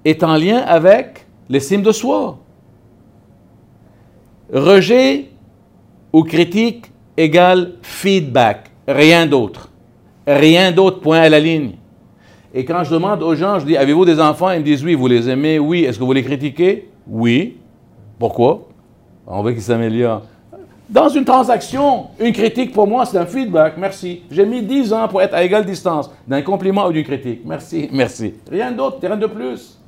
est 0.05 0.23
en 0.23 0.35
lien 0.35 0.57
avec 0.59 1.25
l'estime 1.49 1.81
de 1.81 1.91
soi. 1.91 2.37
Rejet 4.53 5.29
ou 6.13 6.23
critique 6.23 6.91
égale 7.17 7.73
feedback, 7.81 8.69
rien 8.87 9.25
d'autre. 9.25 9.69
Rien 10.27 10.71
d'autre, 10.71 10.99
point 10.99 11.21
à 11.21 11.29
la 11.29 11.39
ligne. 11.39 11.71
Et 12.53 12.65
quand 12.65 12.83
je 12.83 12.91
demande 12.91 13.23
aux 13.23 13.33
gens, 13.33 13.57
je 13.59 13.65
dis, 13.65 13.77
avez-vous 13.77 14.05
des 14.05 14.19
enfants? 14.19 14.51
Ils 14.51 14.59
me 14.59 14.63
disent 14.63 14.83
oui, 14.83 14.93
vous 14.93 15.07
les 15.07 15.27
aimez, 15.27 15.57
oui. 15.57 15.85
Est-ce 15.85 15.97
que 15.97 16.03
vous 16.03 16.13
les 16.13 16.23
critiquez? 16.23 16.87
Oui. 17.07 17.57
Pourquoi? 18.19 18.68
On 19.29 19.43
veut 19.43 19.53
qu'il 19.53 19.61
s'améliore. 19.61 20.23
Dans 20.89 21.07
une 21.07 21.23
transaction, 21.23 22.07
une 22.19 22.33
critique 22.33 22.73
pour 22.73 22.87
moi, 22.87 23.05
c'est 23.05 23.19
un 23.19 23.25
feedback. 23.27 23.77
Merci. 23.77 24.23
J'ai 24.31 24.43
mis 24.43 24.63
10 24.63 24.91
ans 24.91 25.07
pour 25.07 25.21
être 25.21 25.35
à 25.35 25.43
égale 25.43 25.63
distance 25.63 26.09
d'un 26.27 26.41
compliment 26.41 26.87
ou 26.87 26.91
d'une 26.91 27.03
critique. 27.03 27.41
Merci, 27.45 27.89
merci. 27.93 28.33
Rien 28.49 28.71
d'autre, 28.71 28.97
rien 29.01 29.15
de 29.15 29.27
plus. 29.27 29.79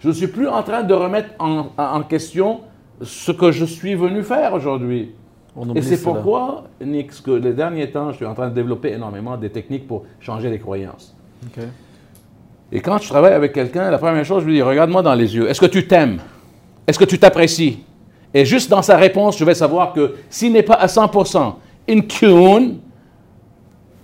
Je 0.00 0.08
ne 0.08 0.12
suis 0.14 0.28
plus 0.28 0.48
en 0.48 0.62
train 0.62 0.82
de 0.82 0.94
remettre 0.94 1.28
en, 1.38 2.02
question 2.04 2.60
ce 3.02 3.32
que 3.32 3.52
je 3.52 3.66
suis 3.66 3.94
venu 3.94 4.22
faire 4.22 4.54
aujourd'hui. 4.54 5.12
Et 5.74 5.82
c'est 5.82 6.02
pourquoi, 6.02 6.64
Nick, 6.82 7.10
que 7.22 7.32
les 7.32 7.52
derniers 7.52 7.90
temps, 7.90 8.10
je 8.12 8.16
suis 8.16 8.24
en 8.24 8.34
train 8.34 8.48
de 8.48 8.54
développer 8.54 8.92
énormément 8.92 9.36
des 9.36 9.50
techniques 9.50 9.86
pour 9.86 10.04
changer 10.20 10.48
les 10.48 10.58
croyances. 10.58 11.14
Et 12.72 12.80
quand 12.80 12.96
je 12.96 13.08
travaille 13.08 13.34
avec 13.34 13.52
quelqu'un, 13.52 13.90
la 13.90 13.98
première 13.98 14.24
chose, 14.24 14.42
je 14.42 14.48
lui 14.48 14.54
dis, 14.54 14.62
regarde-moi 14.62 15.02
dans 15.02 15.14
les 15.14 15.34
yeux. 15.36 15.50
Est-ce 15.50 15.60
que 15.60 15.66
tu 15.66 15.86
t'aimes? 15.86 16.18
Est-ce 16.86 16.98
que 16.98 17.04
tu 17.04 17.18
t'apprécies? 17.18 17.84
Et 18.32 18.44
juste 18.44 18.70
dans 18.70 18.82
sa 18.82 18.96
réponse, 18.96 19.38
je 19.38 19.44
vais 19.44 19.54
savoir 19.54 19.92
que 19.92 20.16
s'il 20.28 20.52
n'est 20.52 20.62
pas 20.62 20.74
à 20.74 20.86
100% 20.86 21.54
in 21.88 22.00
tune, 22.02 22.78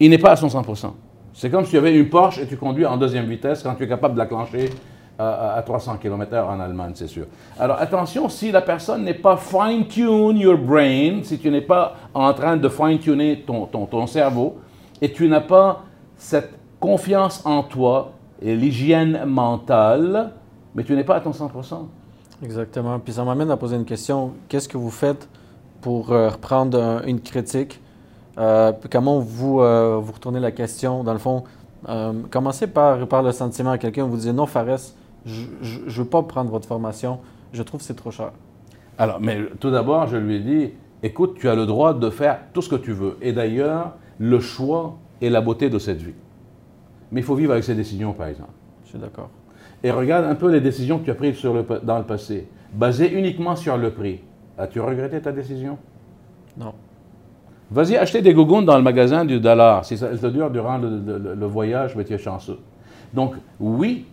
il 0.01 0.11
n'est 0.11 0.19
pas 0.19 0.33
à 0.33 0.37
son 0.37 0.49
100%. 0.49 0.91
C'est 1.33 1.51
comme 1.51 1.65
si 1.65 1.73
tu 1.73 1.79
avais 1.79 1.95
une 1.95 2.09
Porsche 2.09 2.39
et 2.39 2.47
tu 2.47 2.57
conduis 2.57 2.87
en 2.87 2.97
deuxième 2.97 3.27
vitesse 3.27 3.63
quand 3.63 3.75
tu 3.75 3.85
es 3.85 3.89
capable 3.89 4.15
de 4.15 4.19
la 4.19 4.27
clencher 4.27 4.71
à, 5.19 5.63
300 5.65 5.97
km/h 5.97 6.45
en 6.45 6.61
Allemagne, 6.61 6.93
c'est 6.95 7.07
sûr. 7.07 7.25
Alors 7.59 7.81
attention, 7.81 8.29
si 8.29 8.53
la 8.53 8.61
personne 8.61 9.05
n'est 9.05 9.15
pas 9.15 9.37
fine-tune 9.37 10.37
your 10.37 10.59
brain, 10.59 11.21
si 11.23 11.39
tu 11.39 11.51
n'es 11.51 11.63
pas 11.63 11.95
en 12.13 12.35
train 12.35 12.57
de 12.57 12.69
fine-tuner 12.69 13.43
ton, 13.47 13.65
ton, 13.67 13.87
ton 13.87 14.07
cerveau, 14.07 14.59
et 15.01 15.11
tu 15.13 15.29
n'as 15.29 15.41
pas 15.41 15.85
cette 16.17 16.53
confiance 16.81 17.45
en 17.47 17.63
toi 17.63 18.13
et 18.43 18.55
l'hygiène 18.55 19.25
mentale, 19.25 20.33
mais 20.75 20.85
tu 20.85 20.95
n'es 20.95 21.05
pas 21.05 21.17
à 21.17 21.21
ton 21.21 21.31
100%. 21.31 21.87
Exactement. 22.43 22.99
Puis 22.99 23.15
ça 23.15 23.25
m'amène 23.25 23.51
à 23.51 23.57
poser 23.57 23.77
une 23.77 23.85
question. 23.85 24.33
Qu'est-ce 24.49 24.69
que 24.69 24.77
vous 24.77 24.91
faites 24.91 25.29
pour 25.81 26.13
euh, 26.13 26.29
reprendre 26.29 27.03
une 27.07 27.21
critique? 27.21 27.81
Euh, 28.39 28.73
comment 28.91 29.21
vous, 29.21 29.61
euh, 29.61 29.99
vous 30.03 30.13
retournez 30.13 30.41
la 30.41 30.53
question? 30.53 31.03
Dans 31.03 31.13
le 31.13 31.19
fond, 31.19 31.45
commencez 32.31 32.67
par, 32.67 33.07
par 33.07 33.23
le 33.23 33.33
sentiment 33.33 33.71
à 33.71 33.79
quelqu'un. 33.79 34.05
Vous 34.05 34.17
dites 34.17 34.33
non, 34.33 34.47
Fares, 34.47 34.93
je 35.25 35.43
ne 35.43 35.91
veux 35.91 36.05
pas 36.05 36.23
prendre 36.23 36.51
votre 36.51 36.69
formation. 36.69 37.21
Je 37.53 37.63
trouve 37.63 37.81
que 37.81 37.87
c'est 37.87 37.95
trop 37.95 38.11
cher. 38.11 38.33
Alors, 38.99 39.21
mais 39.21 39.39
tout 39.61 39.71
d'abord, 39.71 40.07
je 40.07 40.17
lui 40.17 40.37
ai 40.37 40.41
dit, 40.41 40.71
écoute, 41.03 41.37
tu 41.39 41.49
as 41.49 41.55
le 41.55 41.65
droit 41.67 41.95
de 41.95 42.11
faire 42.11 42.41
tout 42.53 42.63
ce 42.63 42.69
que 42.69 42.77
tu 42.77 42.93
veux. 42.93 43.17
Et 43.23 43.33
d'ailleurs, 43.33 43.93
le 44.19 44.41
choix 44.41 44.97
est 45.23 45.31
la 45.31 45.41
beauté 45.41 45.71
de 45.71 45.79
cette 45.79 46.03
vie. 46.03 46.15
Mais 47.13 47.21
il 47.21 47.25
faut 47.25 47.35
vivre 47.35 47.53
avec 47.53 47.65
ses 47.65 47.75
décisions, 47.75 48.13
par 48.13 48.27
exemple. 48.27 48.51
Je 48.85 48.91
suis 48.91 48.99
d'accord 48.99 49.31
et 49.87 49.93
regarde 49.93 50.25
un 50.25 50.35
peu 50.35 50.51
les 50.51 50.61
décisions 50.61 50.99
que 50.99 51.05
tu 51.05 51.13
as 51.13 51.15
prises 51.15 51.37
sur 51.37 51.55
le, 51.55 51.65
dans 51.85 51.99
le 51.99 52.05
passé, 52.05 52.49
basées 52.73 53.17
uniquement 53.17 53.55
sur 53.55 53.77
le 53.77 53.93
prix. 53.93 54.21
As-tu 54.59 54.81
regretté 54.81 55.21
ta 55.21 55.31
décision? 55.31 55.79
Non. 56.59 56.75
Vas-y 57.71 57.97
acheter 57.97 58.21
des 58.21 58.35
gougounes 58.35 58.65
dans 58.65 58.77
le 58.77 58.83
magasin 58.83 59.25
du 59.25 59.39
dollar. 59.39 59.85
Si 59.85 59.97
ça 59.97 60.09
te 60.09 60.27
dure 60.27 60.51
durant 60.51 60.79
le, 60.79 61.47
voyage, 61.47 61.95
mais 61.95 62.03
tu 62.03 62.15
es 62.15 62.19
chanceux. 62.19 62.59
Donc, 63.15 63.35
oui, 63.61 64.07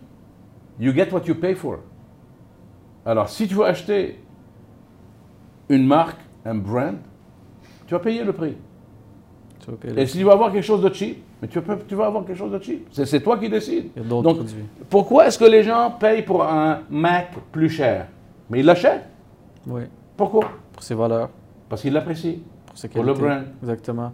you 0.80 0.94
get 0.94 1.12
what 1.12 1.24
you 1.26 1.34
pay 1.34 1.56
for. 1.56 1.80
Alors, 3.04 3.28
si 3.28 3.48
tu 3.48 3.56
veux 3.56 3.66
acheter 3.66 4.20
une 5.70 5.88
marque, 5.88 6.20
un 6.46 6.54
brand, 6.54 6.98
tu 7.88 7.96
vas 7.96 8.00
payer 8.00 8.24
le 8.24 8.34
prix. 8.34 8.56
Et 9.96 10.06
si 10.06 10.18
tu 10.18 10.24
veux 10.24 10.32
avoir 10.32 10.52
quelque 10.52 10.64
chose 10.64 10.82
de 10.82 10.94
cheap, 10.94 11.24
mais 11.42 11.48
tu, 11.48 11.62
peux, 11.62 11.78
tu 11.88 11.96
vas 11.96 12.08
avoir 12.08 12.26
quelque 12.26 12.38
chose 12.38 12.52
de 12.52 12.60
cheap. 12.60 12.88
C'est 12.92 13.22
toi 13.22 13.38
qui 13.38 13.50
décides. 13.50 13.90
Donc, 14.08 14.38
pourquoi 14.90 15.28
est-ce 15.28 15.38
que 15.38 15.46
les 15.46 15.64
gens 15.64 15.92
payent 16.00 16.24
pour 16.24 16.44
un 16.44 16.80
Mac 16.90 17.32
plus 17.52 17.70
cher? 17.70 18.08
Mais 18.50 18.60
ils 18.60 18.66
l'achètent. 18.66 19.08
Oui. 19.68 19.84
Pourquoi? 20.18 20.46
Pour 20.74 20.84
ses 20.84 20.96
valeurs. 20.96 21.30
Parce 21.70 21.82
qu'ils 21.82 21.94
l'apprécient. 21.94 22.40
Pour, 22.82 22.90
pour 22.90 23.04
le 23.04 23.14
brand. 23.14 23.44
Exactement. 23.62 24.12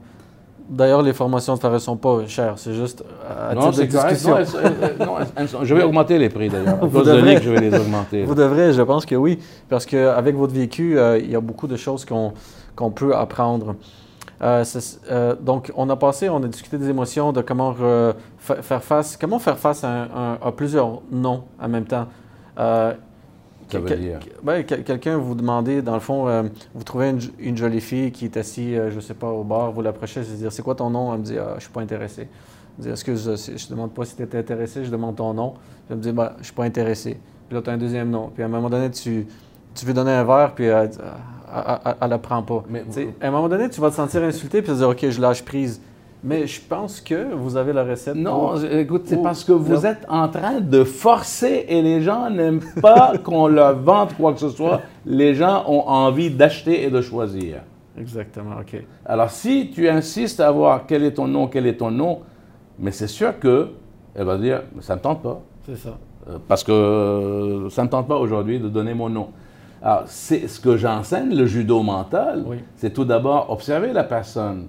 D'ailleurs, 0.70 1.02
les 1.02 1.14
formations 1.14 1.56
de 1.56 1.68
ne 1.68 1.78
sont 1.80 1.98
pas 1.98 2.28
chères, 2.28 2.54
c'est 2.58 2.76
juste 2.76 3.04
à 3.28 3.56
non, 3.56 3.72
titre 3.72 3.82
de 3.82 3.86
discussion. 3.88 4.36
Non, 5.00 5.06
non, 5.06 5.64
je 5.64 5.74
vais 5.74 5.82
augmenter 5.82 6.20
les 6.20 6.30
prix 6.30 6.48
d'ailleurs. 6.48 6.78
Vous 6.86 7.02
devrez, 7.02 7.42
je 7.42 7.50
vais 7.50 7.60
les 7.60 7.76
augmenter. 7.76 8.24
Vous 8.24 8.36
devrez, 8.36 8.72
je 8.74 8.82
pense 8.84 9.04
que 9.04 9.16
oui, 9.16 9.40
parce 9.68 9.88
qu'avec 9.88 10.36
votre 10.36 10.54
vécu, 10.54 11.00
euh, 11.00 11.18
il 11.18 11.32
y 11.32 11.36
a 11.36 11.42
beaucoup 11.42 11.66
de 11.66 11.76
choses 11.76 12.06
qu'on 12.06 12.92
peut 12.92 13.16
apprendre. 13.16 13.76
Euh, 14.42 14.64
euh, 15.10 15.36
donc, 15.36 15.72
on 15.76 15.90
a 15.90 15.96
passé, 15.96 16.30
on 16.30 16.42
a 16.44 16.48
discuté 16.48 16.78
des 16.78 16.90
émotions, 16.90 17.34
de 17.34 17.42
comment 17.42 17.74
faire 18.38 18.84
face, 18.84 19.18
comment 19.18 19.40
faire 19.40 19.58
face 19.58 19.84
à, 19.84 20.54
plusieurs 20.56 21.02
non 21.12 21.44
en 21.60 21.68
même 21.68 21.86
temps. 21.86 22.08
Euh, 22.58 22.94
ben, 24.42 24.64
quelqu'un 24.64 25.18
vous 25.18 25.36
demandez, 25.36 25.82
dans 25.82 25.94
le 25.94 26.00
fond, 26.00 26.50
vous 26.74 26.84
trouvez 26.84 27.14
une, 27.38 27.56
jolie 27.56 27.82
fille 27.82 28.12
qui 28.12 28.26
est 28.26 28.38
assise, 28.38 28.82
je 28.90 28.96
ne 28.96 29.02
sais 29.02 29.14
pas, 29.14 29.28
au 29.28 29.44
bar, 29.44 29.72
vous 29.72 29.82
l'approchez, 29.82 30.22
vous 30.22 30.36
dire 30.38 30.52
c'est 30.52 30.64
quoi 30.64 30.74
ton 30.74 30.90
nom? 30.90 31.14
Elle 31.14 31.20
me 31.20 31.26
dit 31.26 31.38
ah, 31.38 31.54
je 31.58 31.64
suis 31.64 31.72
pas 31.72 31.82
intéressé. 31.82 32.28
Je 32.78 32.84
dis 32.84 32.90
excuse, 32.90 33.24
je 33.24 33.52
ne 33.52 33.70
demande 33.70 33.94
pas 33.94 34.06
si 34.06 34.16
tu 34.16 34.24
es 34.24 34.36
intéressé, 34.36 34.86
je 34.86 34.90
demande 34.90 35.18
ton 35.18 35.34
nom. 35.34 35.54
Elle 35.90 35.98
me 35.98 36.02
dit 36.02 36.12
bah, 36.12 36.36
je 36.40 36.46
suis 36.46 36.54
pas 36.54 36.64
intéressé. 36.64 37.20
Puis 37.48 37.56
là, 37.56 37.62
tu 37.62 37.70
as 37.70 37.74
un 37.74 37.78
deuxième 37.78 38.10
nom. 38.10 38.32
Puis 38.34 38.42
à 38.42 38.48
un 38.48 38.50
moment 38.50 38.70
donné, 38.70 38.90
tu, 38.90 39.28
tu 39.76 39.86
veux 39.86 39.94
donner 39.94 40.14
un 40.14 40.24
verre, 40.24 40.56
puis 40.56 40.66
elle, 40.66 40.90
elle, 42.02 42.10
ne 42.10 42.18
prend 42.18 42.42
pas. 42.44 42.64
Mais, 42.70 42.84
à 43.22 43.28
un 43.28 43.32
moment 43.32 43.50
donné, 43.50 43.70
tu 43.70 43.82
vas 43.82 43.90
te 43.90 43.96
sentir 43.96 44.24
insulté, 44.24 44.62
puis 44.62 44.72
vas 44.72 44.78
dire, 44.78 44.90
OK, 44.90 45.10
je 45.10 45.22
lâche 45.22 45.44
prise. 45.44 45.82
Mais 46.22 46.48
je 46.48 46.60
pense 46.60 47.00
que 47.00 47.34
vous 47.34 47.56
avez 47.56 47.72
la 47.72 47.84
recette. 47.84 48.16
Non, 48.16 48.58
écoute, 48.58 49.04
c'est 49.06 49.22
parce 49.22 49.44
que 49.44 49.54
vous 49.54 49.86
êtes 49.86 50.06
en 50.10 50.28
train 50.28 50.60
de 50.60 50.84
forcer 50.84 51.66
et 51.70 51.82
les 51.82 52.02
gens 52.02 52.30
n'aiment 52.30 52.64
pas 52.82 53.14
qu'on 53.24 53.48
leur 53.48 53.78
vende 53.80 54.10
quoi 54.18 54.34
que 54.34 54.40
ce 54.40 54.50
soit. 54.50 54.82
Les 55.06 55.34
gens 55.34 55.64
ont 55.68 55.88
envie 55.88 56.30
d'acheter 56.30 56.84
et 56.84 56.90
de 56.90 57.02
choisir. 57.02 57.62
Exactement, 57.98 58.56
OK. 58.60 58.84
Alors, 59.06 59.30
si 59.30 59.72
tu 59.74 59.88
insistes 59.88 60.42
à 60.42 60.52
voir 60.52 60.86
quel 60.86 61.04
est 61.04 61.14
ton 61.14 61.28
nom, 61.28 61.48
quel 61.48 61.66
est 61.66 61.78
ton 61.78 61.92
nom, 61.92 62.20
mais 62.78 62.92
c'est 62.92 63.08
sûr 63.08 63.40
que 63.40 63.70
elle 64.16 64.26
va 64.26 64.38
dire, 64.38 64.64
ça 64.82 64.94
ne 64.94 65.00
me 65.00 65.04
tente 65.04 65.22
pas. 65.22 65.42
C'est 65.66 65.78
ça. 65.78 65.98
euh, 66.30 66.38
parce 66.48 66.64
que 66.64 67.68
ça 67.70 67.82
ne 67.82 67.88
me 67.88 67.92
tente 67.92 68.08
pas 68.08 68.18
aujourd'hui 68.18 68.60
de 68.60 68.68
donner 68.68 68.94
mon 68.94 69.10
nom. 69.10 69.30
Alors, 69.82 70.04
c'est 70.08 70.48
ce 70.48 70.60
que 70.60 70.76
j'enseigne, 70.78 71.34
le 71.36 71.46
judo 71.46 71.82
mental, 71.84 72.44
Oui. 72.46 72.58
c'est 72.76 72.92
tout 72.94 73.06
d'abord 73.06 73.50
observer 73.50 73.94
la 73.94 74.04
personne 74.04 74.68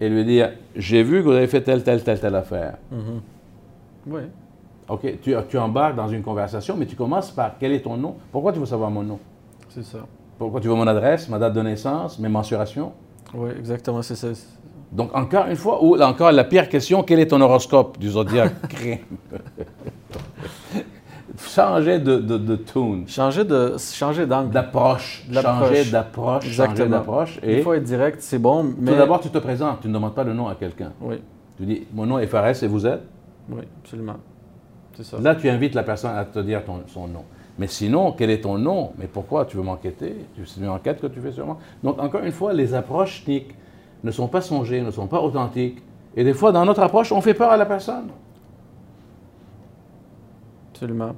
et 0.00 0.08
lui 0.08 0.24
dire 0.24 0.52
J'ai 0.74 1.02
vu 1.04 1.18
que 1.22 1.26
vous 1.28 1.32
avez 1.32 1.46
fait 1.46 1.60
telle, 1.62 1.84
telle, 1.84 2.02
telle, 2.02 2.18
telle 2.18 2.34
affaire. 2.34 2.74
Oui. 4.06 4.22
OK, 4.88 5.20
tu, 5.22 5.34
tu 5.48 5.58
embarques 5.58 5.94
dans 5.94 6.08
une 6.08 6.22
conversation, 6.22 6.76
mais 6.76 6.86
tu 6.86 6.96
commences 6.96 7.30
par 7.30 7.52
quel 7.58 7.72
est 7.72 7.80
ton 7.82 7.96
nom? 7.96 8.16
Pourquoi 8.32 8.52
tu 8.52 8.58
veux 8.58 8.66
savoir 8.66 8.90
mon 8.90 9.02
nom? 9.04 9.18
C'est 9.68 9.84
ça. 9.84 9.98
Pourquoi 10.38 10.60
tu 10.60 10.66
veux 10.68 10.74
mon 10.74 10.86
adresse, 10.88 11.28
ma 11.28 11.38
date 11.38 11.54
de 11.54 11.62
naissance, 11.62 12.18
mes 12.18 12.28
mensurations? 12.28 12.92
Oui, 13.32 13.50
exactement, 13.58 14.02
c'est 14.02 14.16
ça. 14.16 14.28
Donc, 14.90 15.14
encore 15.16 15.46
une 15.46 15.56
fois, 15.56 15.82
ou 15.82 15.96
encore 16.02 16.32
la 16.32 16.44
pire 16.44 16.68
question 16.68 17.02
quel 17.04 17.20
est 17.20 17.28
ton 17.28 17.40
horoscope? 17.40 17.96
Du 17.98 18.10
zodiaque. 18.10 18.52
Changer 21.38 21.98
de, 21.98 22.16
de, 22.18 22.36
de 22.38 22.56
tune, 22.56 23.04
Changer 23.08 23.44
de 23.44 23.76
changer 23.78 24.26
d'angle. 24.26 24.50
d'approche, 24.50 25.24
changer 25.32 25.84
d'approche, 25.90 26.44
changer 26.44 26.62
Exactement. 26.62 26.88
d'approche. 26.90 27.38
Il 27.42 27.50
Et 27.50 27.62
faut 27.62 27.72
être 27.72 27.82
direct, 27.84 28.18
c'est 28.20 28.38
bon, 28.38 28.74
mais... 28.78 28.92
tout 28.92 28.98
d'abord, 28.98 29.20
tu 29.20 29.30
te 29.30 29.38
présentes, 29.38 29.80
tu 29.80 29.88
ne 29.88 29.94
demandes 29.94 30.14
pas 30.14 30.24
le 30.24 30.34
nom 30.34 30.48
à 30.48 30.54
quelqu'un. 30.54 30.92
Oui, 31.00 31.16
Tu 31.56 31.64
dis 31.64 31.86
Mon 31.94 32.04
nom 32.06 32.18
est 32.18 32.26
Fares 32.26 32.62
et 32.62 32.66
vous 32.66 32.86
êtes? 32.86 33.02
Oui, 33.48 33.62
absolument. 33.82 34.16
C'est 34.94 35.04
ça. 35.04 35.18
Là, 35.20 35.34
tu 35.34 35.48
invites 35.48 35.74
la 35.74 35.82
personne 35.82 36.14
à 36.16 36.24
te 36.24 36.38
dire 36.40 36.64
ton- 36.64 36.82
son 36.86 37.08
nom. 37.08 37.24
Mais 37.58 37.66
sinon, 37.66 38.12
quel 38.12 38.30
est 38.30 38.42
ton 38.42 38.58
nom? 38.58 38.92
Mais 38.98 39.06
pourquoi 39.06 39.44
tu 39.46 39.56
veux 39.56 39.62
m'enquêter? 39.62 40.14
Tu- 40.34 40.44
C'est 40.46 40.60
une 40.60 40.68
enquête 40.68 41.00
que 41.00 41.06
tu 41.06 41.20
fais 41.20 41.32
sur 41.32 41.46
moi. 41.46 41.58
Donc, 41.82 41.98
encore 42.00 42.22
une 42.22 42.32
fois, 42.32 42.52
les 42.52 42.74
approches 42.74 43.24
TIC 43.24 43.54
ne 44.04 44.10
sont 44.10 44.28
pas 44.28 44.40
songées, 44.42 44.80
ne 44.82 44.90
sont 44.90 45.06
pas 45.06 45.20
authentiques. 45.20 45.82
Et 46.14 46.24
des 46.24 46.34
fois, 46.34 46.52
dans 46.52 46.64
notre 46.66 46.80
approche, 46.82 47.10
on 47.12 47.20
fait 47.22 47.34
peur 47.34 47.50
à 47.50 47.56
la 47.56 47.64
personne. 47.66 48.08
Absolument. 50.82 51.14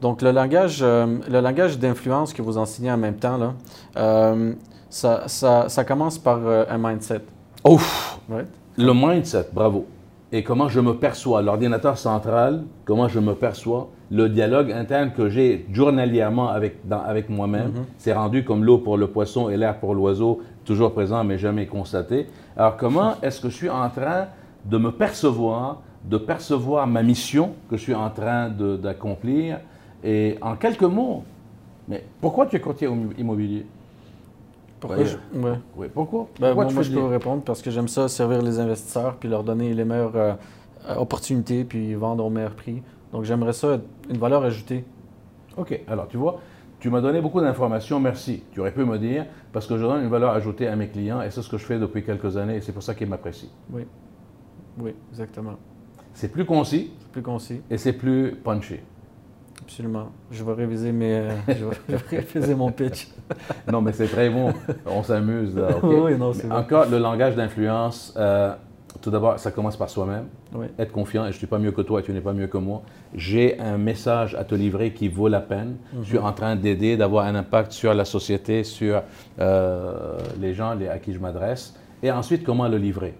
Donc, 0.00 0.22
le 0.22 0.32
langage, 0.32 0.80
euh, 0.82 1.06
le 1.30 1.40
langage 1.40 1.78
d'influence 1.78 2.32
que 2.32 2.42
vous 2.42 2.58
enseignez 2.58 2.90
en 2.90 2.96
même 2.96 3.14
temps, 3.16 3.36
là, 3.38 3.54
euh, 3.96 4.52
ça, 4.90 5.22
ça, 5.28 5.68
ça 5.68 5.84
commence 5.84 6.18
par 6.18 6.40
euh, 6.44 6.64
un 6.68 6.78
mindset. 6.78 7.20
Ouf 7.66 8.18
Right? 8.28 8.48
Le 8.76 8.92
mindset, 8.92 9.46
bravo. 9.52 9.86
Et 10.32 10.42
comment 10.42 10.68
je 10.68 10.80
me 10.80 10.94
perçois, 10.94 11.42
l'ordinateur 11.42 11.96
central, 11.96 12.64
comment 12.84 13.06
je 13.06 13.20
me 13.20 13.34
perçois, 13.34 13.88
le 14.10 14.28
dialogue 14.28 14.72
interne 14.72 15.12
que 15.12 15.28
j'ai 15.28 15.64
journalièrement 15.72 16.48
avec, 16.48 16.86
dans- 16.86 17.02
avec 17.02 17.28
moi-même, 17.28 17.72
c'est 17.96 18.12
rendu 18.12 18.44
comme 18.44 18.64
l'eau 18.64 18.78
pour 18.78 18.96
le 18.96 19.06
poisson 19.06 19.48
et 19.48 19.56
l'air 19.56 19.78
pour 19.78 19.94
l'oiseau, 19.94 20.40
toujours 20.64 20.92
présent 20.92 21.22
mais 21.22 21.38
jamais 21.38 21.66
constaté. 21.66 22.26
Alors 22.56 22.76
comment 22.76 23.14
est-ce 23.22 23.40
que 23.40 23.48
je 23.48 23.54
suis 23.54 23.70
en 23.70 23.88
train 23.90 24.26
de 24.64 24.76
me 24.76 24.90
percevoir, 24.90 25.82
de 26.04 26.18
percevoir 26.18 26.86
ma 26.86 27.02
mission 27.02 27.54
que 27.70 27.76
je 27.76 27.82
suis 27.82 27.94
en 27.94 28.10
train 28.10 28.50
d'accomplir 28.50 29.60
Et 30.06 30.36
en 30.42 30.54
quelques 30.56 30.82
mots, 30.82 31.24
mais 31.88 32.04
pourquoi 32.20 32.44
tu 32.46 32.56
es 32.56 32.60
courtier 32.60 32.88
immobilier? 33.16 33.64
Pourquoi 34.80 34.98
Ouais. 34.98 35.06
je- 35.06 35.38
ouais. 35.38 35.58
Oui, 35.76 35.86
pourquoi, 35.92 36.28
Ben, 36.38 36.48
Pourquoi 36.48 36.54
moi, 36.54 36.66
tu 36.66 36.74
moi, 36.74 36.82
je 36.82 36.90
peux 36.90 37.00
vous 37.00 37.08
répondre 37.08 37.42
parce 37.42 37.62
que 37.62 37.70
j'aime 37.70 37.88
ça, 37.88 38.06
servir 38.08 38.42
les 38.42 38.60
investisseurs, 38.60 39.16
puis 39.16 39.30
leur 39.30 39.44
donner 39.44 39.72
les 39.72 39.84
meilleures 39.86 40.14
euh, 40.14 40.34
opportunités, 40.96 41.64
puis 41.64 41.94
vendre 41.94 42.22
au 42.22 42.28
meilleur 42.28 42.54
prix. 42.54 42.82
Donc, 43.12 43.24
j'aimerais 43.24 43.54
ça, 43.54 43.74
être 43.74 43.84
une 44.10 44.18
valeur 44.18 44.44
ajoutée. 44.44 44.84
OK. 45.56 45.80
Alors, 45.88 46.08
tu 46.08 46.18
vois, 46.18 46.40
tu 46.80 46.90
m'as 46.90 47.00
donné 47.00 47.22
beaucoup 47.22 47.40
d'informations, 47.40 47.98
merci. 47.98 48.42
Tu 48.52 48.60
aurais 48.60 48.72
pu 48.72 48.84
me 48.84 48.98
dire, 48.98 49.24
parce 49.52 49.66
que 49.66 49.78
je 49.78 49.82
donne 49.82 50.02
une 50.02 50.10
valeur 50.10 50.32
ajoutée 50.32 50.68
à 50.68 50.76
mes 50.76 50.88
clients, 50.88 51.22
et 51.22 51.30
c'est 51.30 51.40
ce 51.40 51.48
que 51.48 51.56
je 51.56 51.64
fais 51.64 51.78
depuis 51.78 52.04
quelques 52.04 52.36
années, 52.36 52.56
et 52.56 52.60
c'est 52.60 52.72
pour 52.72 52.82
ça 52.82 52.94
qu'ils 52.94 53.08
m'apprécient. 53.08 53.48
Oui. 53.72 53.86
Oui, 54.78 54.94
exactement. 55.10 55.54
C'est 56.14 56.28
plus 56.28 56.44
concis, 56.44 56.90
C'est 57.00 57.12
plus 57.12 57.22
concis. 57.22 57.60
et 57.70 57.76
c'est 57.78 57.92
plus 57.92 58.36
punché. 58.42 58.82
Absolument. 59.62 60.08
Je 60.30 60.44
vais 60.44 60.52
réviser 60.52 60.92
mes, 60.92 61.12
euh, 61.14 61.30
je 61.48 61.64
vais- 61.64 61.96
réviser 62.18 62.54
mon 62.54 62.70
pitch. 62.70 63.08
Non, 63.72 63.80
mais 63.80 63.92
c'est 63.92 64.06
très 64.08 64.28
bon. 64.30 64.52
On 64.86 65.02
s'amuse, 65.02 65.56
là? 65.56 65.68
Oui, 65.82 66.16
non, 66.18 66.32
c'est 66.32 66.50
encore, 66.50 66.86
le 66.86 66.98
langage 66.98 67.34
d'influence, 67.34 68.12
euh, 68.16 68.52
tout 69.00 69.10
d'abord, 69.10 69.38
ça 69.38 69.50
commence 69.50 69.76
par 69.76 69.88
soi-même. 69.88 70.26
Oui. 70.54 70.66
Être 70.78 70.92
confiant, 70.92 71.22
et 71.24 71.28
je 71.28 71.36
ne 71.36 71.38
suis 71.38 71.46
pas 71.46 71.58
mieux 71.58 71.72
que 71.72 71.80
toi, 71.80 72.00
et 72.00 72.02
tu 72.02 72.12
n'es 72.12 72.20
pas 72.20 72.32
mieux 72.34 72.46
que 72.46 72.58
moi. 72.58 72.82
J'ai 73.14 73.58
un 73.58 73.78
message 73.78 74.34
à 74.34 74.44
te 74.44 74.54
livrer 74.54 74.92
qui 74.92 75.08
vaut 75.08 75.28
la 75.28 75.40
peine. 75.40 75.76
Je 76.02 76.08
suis 76.08 76.18
en 76.18 76.32
train 76.32 76.54
d'aider, 76.56 76.96
d'avoir 76.98 77.24
un 77.26 77.34
impact 77.34 77.72
sur 77.72 77.92
la 77.94 78.04
société, 78.04 78.62
sur 78.64 79.02
euh, 79.40 80.18
les 80.40 80.52
gens 80.54 80.74
les- 80.74 80.88
à 80.88 80.98
qui 80.98 81.12
je 81.14 81.18
m'adresse. 81.18 81.74
Et 82.02 82.10
ensuite, 82.12 82.44
comment 82.44 82.68
le 82.68 82.76
livrer? 82.76 83.14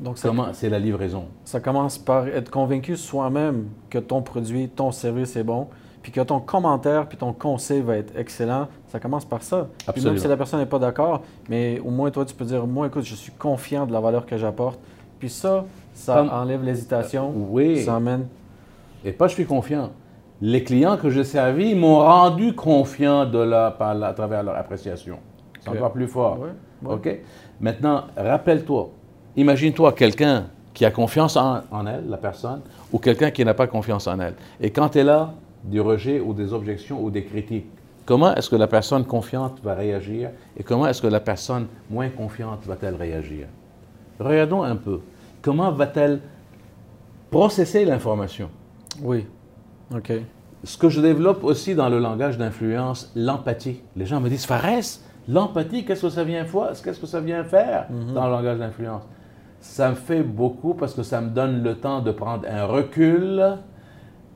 Donc, 0.00 0.18
ça, 0.18 0.28
Comment 0.28 0.52
C'est 0.52 0.68
la 0.68 0.78
livraison? 0.78 1.24
ça 1.44 1.60
commence 1.60 1.98
par 1.98 2.26
être 2.26 2.50
convaincu 2.50 2.96
soi-même 2.96 3.66
que 3.90 3.98
ton 3.98 4.22
produit, 4.22 4.68
ton 4.68 4.90
service 4.90 5.36
est 5.36 5.44
bon, 5.44 5.68
puis 6.02 6.10
que 6.12 6.20
ton 6.20 6.40
commentaire, 6.40 7.06
puis 7.08 7.16
ton 7.16 7.32
conseil 7.32 7.80
va 7.80 7.96
être 7.96 8.12
excellent. 8.18 8.66
Ça 8.88 8.98
commence 9.00 9.24
par 9.24 9.42
ça. 9.42 9.68
Puis 9.78 9.86
Absolument. 9.88 10.12
même 10.14 10.20
si 10.22 10.28
la 10.28 10.36
personne 10.36 10.60
n'est 10.60 10.66
pas 10.66 10.78
d'accord, 10.80 11.22
mais 11.48 11.80
au 11.80 11.90
moins, 11.90 12.10
toi, 12.10 12.24
tu 12.24 12.34
peux 12.34 12.44
dire, 12.44 12.66
moi, 12.66 12.88
écoute, 12.88 13.04
je 13.04 13.14
suis 13.14 13.32
confiant 13.32 13.86
de 13.86 13.92
la 13.92 14.00
valeur 14.00 14.26
que 14.26 14.36
j'apporte. 14.36 14.78
Puis 15.18 15.30
ça, 15.30 15.64
ça 15.94 16.16
Comme- 16.16 16.28
enlève 16.30 16.62
l'hésitation. 16.64 17.32
Oui. 17.50 17.82
Ça 17.84 17.96
amène... 17.96 18.26
Et 19.04 19.12
pas 19.12 19.28
je 19.28 19.34
suis 19.34 19.46
confiant. 19.46 19.90
Les 20.40 20.64
clients 20.64 20.96
que 20.96 21.08
j'ai 21.08 21.24
servis 21.24 21.74
m'ont 21.74 22.00
rendu 22.00 22.54
confiant 22.54 23.24
de 23.26 23.38
la, 23.38 23.70
par 23.70 23.94
la- 23.94 24.08
à 24.08 24.12
travers 24.12 24.42
leur 24.42 24.56
appréciation. 24.56 25.18
C'est 25.60 25.70
encore 25.70 25.92
plus 25.92 26.08
fort. 26.08 26.38
Ouais, 26.40 26.48
ouais. 26.82 26.94
OK? 26.94 27.18
Maintenant, 27.60 28.04
rappelle-toi, 28.16 28.90
imagine-toi 29.36 29.92
quelqu'un 29.92 30.46
qui 30.72 30.84
a 30.84 30.90
confiance 30.90 31.36
en, 31.36 31.60
en 31.70 31.86
elle, 31.86 32.08
la 32.08 32.16
personne, 32.16 32.60
ou 32.92 32.98
quelqu'un 32.98 33.30
qui 33.30 33.44
n'a 33.44 33.54
pas 33.54 33.66
confiance 33.66 34.06
en 34.06 34.18
elle. 34.18 34.34
Et 34.60 34.70
quand 34.70 34.96
elle 34.96 35.08
a 35.08 35.34
du 35.62 35.80
rejet 35.80 36.20
ou 36.20 36.34
des 36.34 36.52
objections 36.52 37.02
ou 37.02 37.10
des 37.10 37.24
critiques, 37.24 37.66
comment 38.04 38.34
est-ce 38.34 38.50
que 38.50 38.56
la 38.56 38.66
personne 38.66 39.04
confiante 39.04 39.60
va 39.62 39.74
réagir 39.74 40.30
et 40.56 40.62
comment 40.62 40.86
est-ce 40.86 41.00
que 41.00 41.06
la 41.06 41.20
personne 41.20 41.66
moins 41.90 42.08
confiante 42.08 42.64
va-t-elle 42.66 42.96
réagir? 42.96 43.46
Regardons 44.18 44.62
un 44.62 44.76
peu. 44.76 45.00
Comment 45.42 45.70
va-t-elle 45.72 46.20
processer 47.30 47.84
l'information? 47.84 48.50
Oui. 49.02 49.26
OK. 49.94 50.12
Ce 50.64 50.78
que 50.78 50.88
je 50.88 51.00
développe 51.00 51.44
aussi 51.44 51.74
dans 51.74 51.88
le 51.88 51.98
langage 51.98 52.38
d'influence, 52.38 53.12
l'empathie. 53.14 53.82
Les 53.96 54.06
gens 54.06 54.20
me 54.20 54.28
disent, 54.28 54.46
Fares, 54.46 55.00
l'empathie, 55.28 55.84
qu'est-ce 55.84 56.02
que 56.02 56.08
ça 56.08 56.24
vient 56.24 56.44
faire? 56.44 56.72
Qu'est-ce 56.82 57.00
que 57.00 57.06
ça 57.06 57.20
vient 57.20 57.44
faire 57.44 57.86
dans 58.14 58.24
le 58.26 58.30
langage 58.30 58.58
d'influence? 58.58 59.02
Ça 59.64 59.90
me 59.90 59.94
fait 59.96 60.22
beaucoup 60.22 60.74
parce 60.74 60.94
que 60.94 61.02
ça 61.02 61.22
me 61.22 61.30
donne 61.30 61.62
le 61.62 61.74
temps 61.74 62.00
de 62.00 62.12
prendre 62.12 62.44
un 62.48 62.64
recul, 62.64 63.42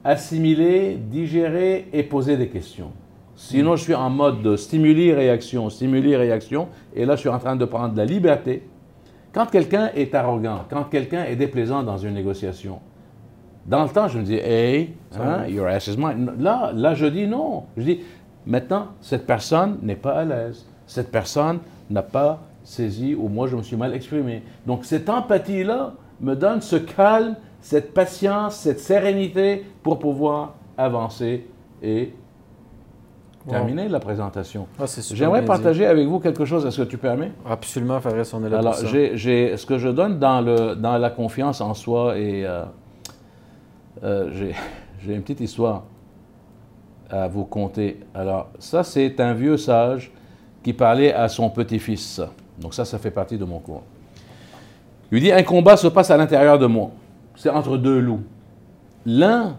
assimiler, 0.02 0.96
digérer 0.96 1.86
et 1.92 2.02
poser 2.02 2.36
des 2.36 2.48
questions. 2.48 2.90
Sinon, 3.36 3.76
je 3.76 3.84
suis 3.84 3.94
en 3.94 4.08
mode 4.10 4.42
de 4.42 4.56
stimuli-réaction, 4.56 5.68
stimuli-réaction, 5.68 6.68
et 6.96 7.04
là, 7.04 7.14
je 7.14 7.20
suis 7.20 7.28
en 7.28 7.38
train 7.38 7.54
de 7.56 7.64
prendre 7.66 7.94
la 7.94 8.06
liberté. 8.06 8.66
Quand 9.32 9.46
quelqu'un 9.46 9.90
est 9.94 10.14
arrogant, 10.14 10.64
quand 10.68 10.84
quelqu'un 10.84 11.24
est 11.24 11.36
déplaisant 11.36 11.82
dans 11.82 11.98
une 11.98 12.14
négociation, 12.14 12.80
dans 13.66 13.84
le 13.84 13.90
temps, 13.90 14.08
je 14.08 14.18
me 14.18 14.24
dis, 14.24 14.36
hey, 14.36 14.94
hein, 15.14 15.46
your 15.46 15.68
ass 15.68 15.86
is 15.88 15.96
mine. 15.98 16.32
Là, 16.40 16.72
là, 16.74 16.94
je 16.94 17.06
dis 17.06 17.26
non. 17.26 17.64
Je 17.76 17.82
dis, 17.82 18.00
maintenant, 18.46 18.88
cette 19.02 19.26
personne 19.26 19.78
n'est 19.82 19.94
pas 19.94 20.14
à 20.14 20.24
l'aise. 20.24 20.66
Cette 20.86 21.12
personne 21.12 21.58
n'a 21.90 22.02
pas 22.02 22.40
saisi 22.68 23.14
ou 23.14 23.28
moi, 23.28 23.46
je 23.48 23.56
me 23.56 23.62
suis 23.62 23.76
mal 23.76 23.94
exprimé. 23.94 24.42
Donc, 24.66 24.84
cette 24.84 25.08
empathie-là 25.08 25.94
me 26.20 26.34
donne 26.34 26.60
ce 26.60 26.76
calme, 26.76 27.36
cette 27.60 27.94
patience, 27.94 28.56
cette 28.56 28.80
sérénité 28.80 29.64
pour 29.82 29.98
pouvoir 29.98 30.54
avancer 30.76 31.46
et 31.82 32.12
Wow. 33.46 33.52
terminer 33.54 33.88
la 33.88 33.98
présentation. 34.00 34.66
Ah, 34.78 34.84
J'aimerais 35.14 35.42
partager 35.42 35.86
avec 35.86 36.06
vous 36.06 36.18
quelque 36.18 36.44
chose. 36.44 36.66
Est-ce 36.66 36.82
que 36.82 36.88
tu 36.88 36.98
permets? 36.98 37.32
Absolument, 37.48 37.98
Fares, 37.98 38.26
on 38.34 38.44
est 38.44 38.50
là 38.50 38.58
Alors, 38.58 38.72
pour 38.74 38.82
ça. 38.82 38.88
ce 38.88 39.64
que 39.64 39.78
je 39.78 39.88
donne 39.88 40.18
dans, 40.18 40.42
le, 40.42 40.74
dans 40.74 40.98
la 40.98 41.08
confiance 41.08 41.62
en 41.62 41.72
soi 41.72 42.18
et 42.18 42.44
euh, 42.44 42.64
euh, 44.02 44.30
j'ai, 44.34 44.54
j'ai 45.02 45.14
une 45.14 45.22
petite 45.22 45.40
histoire 45.40 45.84
à 47.08 47.26
vous 47.28 47.44
conter. 47.44 48.00
Alors, 48.14 48.48
ça, 48.58 48.84
c'est 48.84 49.18
un 49.18 49.32
vieux 49.32 49.56
sage 49.56 50.12
qui 50.62 50.74
parlait 50.74 51.14
à 51.14 51.28
son 51.28 51.48
petit-fils. 51.48 52.20
Donc 52.60 52.74
ça, 52.74 52.84
ça 52.84 52.98
fait 52.98 53.10
partie 53.10 53.38
de 53.38 53.44
mon 53.44 53.58
cours. 53.58 53.82
Il 55.10 55.14
lui 55.14 55.20
dit, 55.22 55.32
un 55.32 55.42
combat 55.42 55.76
se 55.76 55.88
passe 55.88 56.10
à 56.10 56.16
l'intérieur 56.16 56.58
de 56.58 56.66
moi. 56.66 56.90
C'est 57.36 57.50
entre 57.50 57.76
deux 57.76 57.98
loups. 57.98 58.22
L'un 59.06 59.56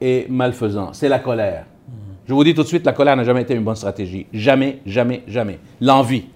est 0.00 0.28
malfaisant, 0.30 0.92
c'est 0.92 1.08
la 1.08 1.18
colère. 1.18 1.66
Je 2.26 2.34
vous 2.34 2.44
dis 2.44 2.54
tout 2.54 2.62
de 2.62 2.68
suite, 2.68 2.86
la 2.86 2.92
colère 2.92 3.16
n'a 3.16 3.24
jamais 3.24 3.42
été 3.42 3.54
une 3.54 3.64
bonne 3.64 3.76
stratégie. 3.76 4.26
Jamais, 4.32 4.78
jamais, 4.86 5.22
jamais. 5.26 5.58
L'envie, 5.80 6.26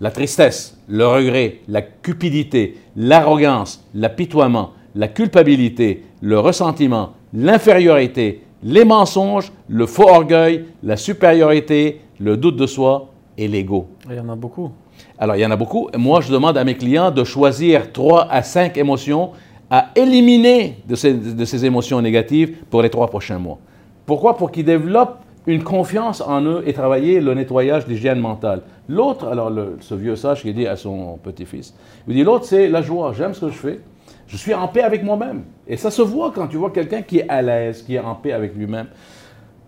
la 0.00 0.10
tristesse, 0.10 0.78
le 0.88 1.06
regret, 1.06 1.58
la 1.68 1.82
cupidité, 1.82 2.78
l'arrogance, 2.96 3.84
l'apitoiement, 3.94 4.72
la 4.94 5.08
culpabilité, 5.08 6.04
le 6.22 6.38
ressentiment, 6.38 7.12
l'infériorité, 7.34 8.42
les 8.62 8.84
mensonges, 8.84 9.52
le 9.68 9.86
faux 9.86 10.08
orgueil, 10.08 10.64
la 10.82 10.96
supériorité, 10.96 12.00
le 12.18 12.36
doute 12.36 12.56
de 12.56 12.66
soi 12.66 13.10
et 13.36 13.46
l'ego. 13.46 13.88
Il 14.08 14.16
y 14.16 14.20
en 14.20 14.28
a 14.30 14.36
beaucoup. 14.36 14.70
Alors, 15.18 15.36
il 15.36 15.40
y 15.40 15.46
en 15.46 15.50
a 15.50 15.56
beaucoup. 15.56 15.88
Moi, 15.96 16.20
je 16.20 16.32
demande 16.32 16.58
à 16.58 16.64
mes 16.64 16.76
clients 16.76 17.10
de 17.10 17.24
choisir 17.24 17.92
trois 17.92 18.26
à 18.30 18.42
cinq 18.42 18.76
émotions 18.76 19.30
à 19.70 19.88
éliminer 19.96 20.78
de 20.86 20.94
ces, 20.94 21.14
de 21.14 21.44
ces 21.44 21.64
émotions 21.64 22.00
négatives 22.00 22.56
pour 22.70 22.82
les 22.82 22.90
trois 22.90 23.08
prochains 23.08 23.38
mois. 23.38 23.58
Pourquoi? 24.04 24.36
Pour 24.36 24.52
qu'ils 24.52 24.64
développent 24.64 25.18
une 25.46 25.62
confiance 25.62 26.20
en 26.20 26.42
eux 26.42 26.62
et 26.66 26.72
travailler 26.72 27.20
le 27.20 27.34
nettoyage, 27.34 27.86
l'hygiène 27.86 28.18
mentale. 28.18 28.62
L'autre, 28.88 29.28
alors 29.28 29.50
ce 29.80 29.94
vieux 29.94 30.16
sage 30.16 30.42
qui 30.42 30.52
dit 30.52 30.66
à 30.66 30.76
son 30.76 31.18
petit-fils, 31.22 31.74
il 32.06 32.14
dit 32.14 32.24
l'autre 32.24 32.44
c'est 32.44 32.68
la 32.68 32.82
joie, 32.82 33.12
j'aime 33.16 33.32
ce 33.32 33.46
que 33.46 33.52
je 33.52 33.56
fais, 33.56 33.80
je 34.26 34.36
suis 34.36 34.54
en 34.54 34.68
paix 34.68 34.82
avec 34.82 35.02
moi-même. 35.02 35.44
Et 35.66 35.76
ça 35.76 35.90
se 35.90 36.02
voit 36.02 36.32
quand 36.34 36.48
tu 36.48 36.56
vois 36.56 36.70
quelqu'un 36.70 37.02
qui 37.02 37.18
est 37.18 37.28
à 37.28 37.42
l'aise, 37.42 37.82
qui 37.82 37.94
est 37.94 38.00
en 38.00 38.14
paix 38.14 38.32
avec 38.32 38.54
lui-même. 38.56 38.86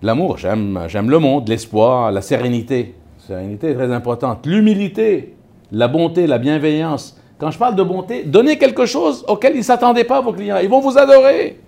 L'amour, 0.02 0.36
j'aime, 0.36 0.80
j'aime 0.88 1.10
le 1.10 1.18
monde, 1.18 1.48
l'espoir, 1.48 2.12
la 2.12 2.22
sérénité. 2.22 2.94
La 3.20 3.36
sérénité 3.36 3.70
est 3.70 3.74
très 3.74 3.92
importante. 3.92 4.46
L'humilité, 4.46 5.34
la 5.72 5.88
bonté, 5.88 6.26
la 6.26 6.38
bienveillance. 6.38 7.16
Quand 7.38 7.50
je 7.50 7.58
parle 7.58 7.76
de 7.76 7.82
bonté, 7.82 8.24
donnez 8.24 8.58
quelque 8.58 8.84
chose 8.86 9.24
auquel 9.28 9.54
ils 9.54 9.58
ne 9.58 9.62
s'attendaient 9.62 10.04
pas, 10.04 10.20
vos 10.20 10.32
clients. 10.32 10.58
Ils 10.62 10.68
vont 10.68 10.80
vous 10.80 10.98
adorer. 10.98 11.58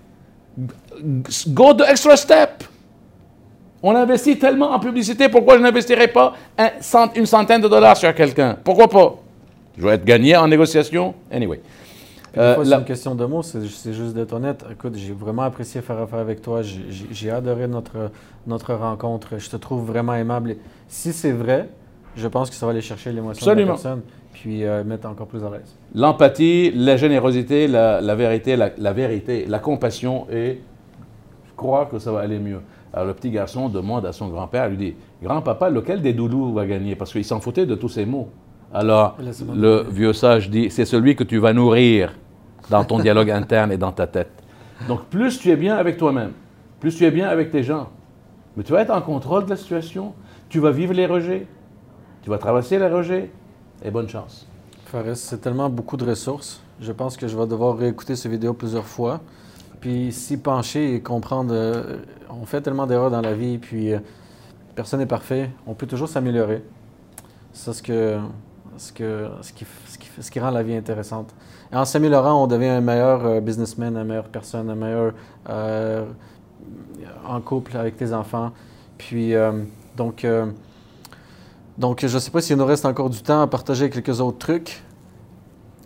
Go 1.48 1.74
the 1.74 1.82
extra 1.88 2.16
step. 2.16 2.64
On 3.82 3.94
investit 3.94 4.38
tellement 4.38 4.72
en 4.72 4.78
publicité, 4.78 5.28
pourquoi 5.28 5.56
je 5.56 5.62
n'investirais 5.62 6.08
pas 6.08 6.34
un 6.58 6.70
cent- 6.80 7.12
une 7.14 7.24
centaine 7.24 7.62
de 7.62 7.68
dollars 7.68 7.96
sur 7.96 8.14
quelqu'un? 8.14 8.56
Pourquoi 8.62 8.88
pas? 8.88 9.14
Je 9.78 9.86
vais 9.86 9.94
être 9.94 10.04
gagné 10.04 10.36
en 10.36 10.46
négociation. 10.48 11.14
Anyway. 11.30 11.60
Euh, 12.36 12.56
c'est 12.62 12.68
la- 12.68 12.78
une 12.78 12.84
question 12.84 13.14
de 13.14 13.24
mots, 13.24 13.42
c'est 13.42 13.64
juste 13.64 14.14
d'être 14.14 14.32
honnête. 14.34 14.64
Écoute, 14.70 14.94
j'ai 14.96 15.12
vraiment 15.12 15.42
apprécié 15.42 15.80
faire 15.80 15.98
affaire 15.98 16.18
avec 16.18 16.42
toi. 16.42 16.60
J'ai 16.62 17.30
adoré 17.30 17.66
notre, 17.66 18.10
notre 18.46 18.74
rencontre. 18.74 19.38
Je 19.38 19.48
te 19.48 19.56
trouve 19.56 19.84
vraiment 19.86 20.14
aimable. 20.14 20.56
Si 20.86 21.12
c'est 21.12 21.32
vrai, 21.32 21.68
je 22.16 22.28
pense 22.28 22.50
que 22.50 22.56
ça 22.56 22.66
va 22.66 22.72
aller 22.72 22.80
chercher 22.80 23.12
l'émotion 23.12 23.54
de 23.54 23.60
la 23.60 23.66
personne, 23.66 24.02
puis 24.32 24.64
euh, 24.64 24.84
mettre 24.84 25.08
encore 25.08 25.26
plus 25.26 25.42
à 25.44 25.50
l'aise. 25.50 25.74
L'empathie, 25.94 26.72
la 26.74 26.96
générosité, 26.96 27.68
la, 27.68 28.00
la 28.00 28.14
vérité, 28.14 28.56
la, 28.56 28.70
la 28.76 28.92
vérité, 28.92 29.46
la 29.46 29.58
compassion 29.58 30.26
et 30.30 30.60
je 31.46 31.52
crois 31.56 31.86
que 31.86 31.98
ça 31.98 32.10
va 32.12 32.20
aller 32.20 32.38
mieux. 32.38 32.60
Alors 32.92 33.06
le 33.06 33.14
petit 33.14 33.30
garçon 33.30 33.68
demande 33.68 34.04
à 34.06 34.12
son 34.12 34.28
grand-père, 34.28 34.68
lui 34.68 34.76
dit, 34.76 34.94
grand-papa, 35.22 35.70
lequel 35.70 36.02
des 36.02 36.12
doudous 36.12 36.52
va 36.52 36.66
gagner 36.66 36.96
Parce 36.96 37.12
qu'il 37.12 37.24
s'en 37.24 37.40
foutait 37.40 37.66
de 37.66 37.74
tous 37.74 37.88
ces 37.88 38.04
mots. 38.04 38.28
Alors 38.72 39.16
le 39.54 39.84
vieux 39.88 40.12
sage 40.12 40.50
dit, 40.50 40.70
c'est 40.70 40.84
celui 40.84 41.16
que 41.16 41.24
tu 41.24 41.38
vas 41.38 41.52
nourrir 41.52 42.14
dans 42.68 42.84
ton 42.84 42.98
dialogue 42.98 43.30
interne 43.30 43.72
et 43.72 43.76
dans 43.76 43.92
ta 43.92 44.06
tête. 44.06 44.30
Donc 44.88 45.04
plus 45.06 45.38
tu 45.38 45.50
es 45.50 45.56
bien 45.56 45.76
avec 45.76 45.96
toi-même, 45.96 46.32
plus 46.78 46.96
tu 46.96 47.04
es 47.04 47.10
bien 47.10 47.28
avec 47.28 47.50
tes 47.50 47.62
gens, 47.62 47.88
mais 48.56 48.62
tu 48.62 48.72
vas 48.72 48.80
être 48.82 48.90
en 48.94 49.00
contrôle 49.00 49.44
de 49.44 49.50
la 49.50 49.56
situation, 49.56 50.14
tu 50.48 50.58
vas 50.58 50.70
vivre 50.70 50.94
les 50.94 51.06
rejets, 51.06 51.46
tu 52.22 52.30
vas 52.30 52.38
traverser 52.38 52.78
les 52.78 52.88
rejets, 52.88 53.30
et 53.82 53.90
bonne 53.90 54.08
chance. 54.08 54.46
Fares, 54.86 55.16
c'est 55.16 55.38
tellement 55.38 55.70
beaucoup 55.70 55.96
de 55.96 56.04
ressources. 56.04 56.60
Je 56.80 56.92
pense 56.92 57.16
que 57.16 57.28
je 57.28 57.36
vais 57.36 57.46
devoir 57.46 57.76
réécouter 57.76 58.16
cette 58.16 58.30
vidéo 58.30 58.54
plusieurs 58.54 58.86
fois. 58.86 59.20
Puis 59.80 60.12
s'y 60.12 60.36
pencher 60.36 60.94
et 60.94 61.00
comprendre. 61.00 61.54
euh, 61.54 61.98
on 62.28 62.44
fait 62.44 62.60
tellement 62.60 62.86
d'erreurs 62.86 63.10
dans 63.10 63.22
la 63.22 63.32
vie, 63.34 63.58
puis 63.58 63.92
euh, 63.94 64.00
personne 64.74 65.00
n'est 65.00 65.06
parfait. 65.06 65.50
On 65.66 65.74
peut 65.74 65.86
toujours 65.86 66.08
s'améliorer. 66.08 66.62
C'est 67.52 67.72
ce, 67.72 67.82
que, 67.82 68.18
ce, 68.76 68.92
que, 68.92 69.28
ce, 69.40 69.52
qui, 69.52 69.64
ce, 69.86 69.98
qui, 69.98 70.08
ce 70.20 70.30
qui 70.30 70.40
rend 70.40 70.50
la 70.50 70.62
vie 70.62 70.74
intéressante. 70.74 71.34
En 71.72 71.84
s'améliorant, 71.84 72.42
on 72.42 72.46
devient 72.46 72.66
un 72.68 72.80
meilleur 72.80 73.24
euh, 73.24 73.40
businessman, 73.40 73.96
une 73.96 74.04
meilleure 74.04 74.28
personne, 74.28 74.68
un 74.68 74.74
meilleur 74.74 75.14
en 77.26 77.40
couple 77.40 77.76
avec 77.76 77.96
tes 77.96 78.12
enfants. 78.12 78.52
Puis, 78.98 79.32
donc, 79.96 80.26
donc, 81.80 82.04
je 82.06 82.14
ne 82.14 82.20
sais 82.20 82.30
pas 82.30 82.40
s'il 82.40 82.56
nous 82.56 82.66
reste 82.66 82.84
encore 82.84 83.10
du 83.10 83.22
temps 83.22 83.40
à 83.42 83.46
partager 83.46 83.90
quelques 83.90 84.20
autres 84.20 84.38
trucs. 84.38 84.82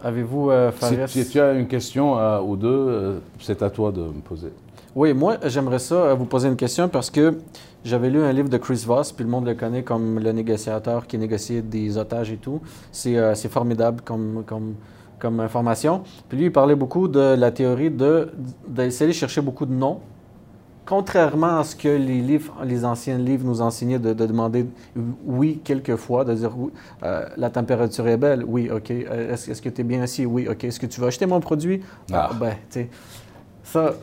Avez-vous, 0.03 0.51
euh, 0.51 0.71
Si, 0.73 0.97
Fares? 0.97 1.09
si 1.09 1.29
tu 1.29 1.41
as 1.41 1.53
une 1.53 1.67
question 1.69 2.19
euh, 2.19 2.41
ou 2.41 2.57
deux, 2.57 2.69
euh, 2.69 3.19
c'est 3.41 3.63
à 3.63 3.71
toi 3.71 3.91
de 3.93 4.01
me 4.03 4.21
poser. 4.21 4.51
Oui, 4.97 5.13
moi, 5.13 5.39
j'aimerais 5.45 5.79
ça 5.79 5.95
euh, 5.95 6.15
vous 6.15 6.25
poser 6.27 6.49
une 6.49 6.57
question 6.57 6.89
parce 6.89 7.11
que 7.11 7.39
j'avais 7.85 8.11
lu 8.11 8.23
un 8.23 8.33
livre 8.33 8.49
de 8.49 8.57
Chris 8.59 8.85
Voss, 8.87 9.13
puis 9.13 9.25
le 9.25 9.31
monde 9.31 9.47
le 9.47 9.55
connaît 9.55 9.83
comme 9.83 10.19
le 10.19 10.31
négociateur 10.33 11.07
qui 11.07 11.19
négocie 11.19 11.63
des 11.63 11.99
otages 11.99 12.31
et 12.31 12.37
tout. 12.37 12.61
C'est 12.93 13.17
euh, 13.17 13.35
formidable 13.35 14.03
comme, 14.05 14.45
comme, 14.47 14.75
comme 15.19 15.41
information. 15.41 16.03
Puis 16.29 16.39
lui, 16.39 16.45
il 16.47 16.53
parlait 16.53 16.77
beaucoup 16.77 17.09
de 17.09 17.35
la 17.37 17.51
théorie 17.51 17.91
de 17.91 18.31
d'essayer 18.69 19.09
de 19.09 19.17
chercher 19.17 19.41
beaucoup 19.41 19.67
de 19.67 19.73
noms. 19.73 20.01
Contrairement 20.87 21.59
à 21.61 21.65
ce 21.65 21.75
que 21.75 21.89
les 21.89 22.21
livres, 22.21 22.55
les 22.65 22.85
anciens 22.85 23.17
livres 23.17 23.47
nous 23.47 23.63
enseignaient 23.63 23.99
de, 23.99 24.13
de 24.13 24.27
demander 24.27 24.67
oui 25.25 25.61
quelquefois, 25.65 26.25
de 26.25 26.35
dire 26.35 26.53
oui, 26.57 26.71
euh, 27.03 27.25
la 27.39 27.49
température 27.49 28.07
est 28.07 28.19
belle, 28.19 28.45
oui, 28.47 28.71
ok. 28.71 28.91
Euh, 28.91 29.33
Est-ce 29.33 29.63
que 29.63 29.71
tu 29.71 29.81
es 29.81 29.85
bien 29.85 30.03
assis, 30.03 30.27
oui, 30.27 30.47
ok. 30.49 30.65
Est-ce 30.65 30.79
que 30.79 30.87
tu 30.87 31.01
vas 31.01 31.07
acheter 31.07 31.25
mon 31.27 31.41
produit, 31.41 31.81
Ah. 32.13 32.31
ben, 32.39 32.51
tu 32.71 32.81
sais, 32.81 32.89
ça, 33.65 33.95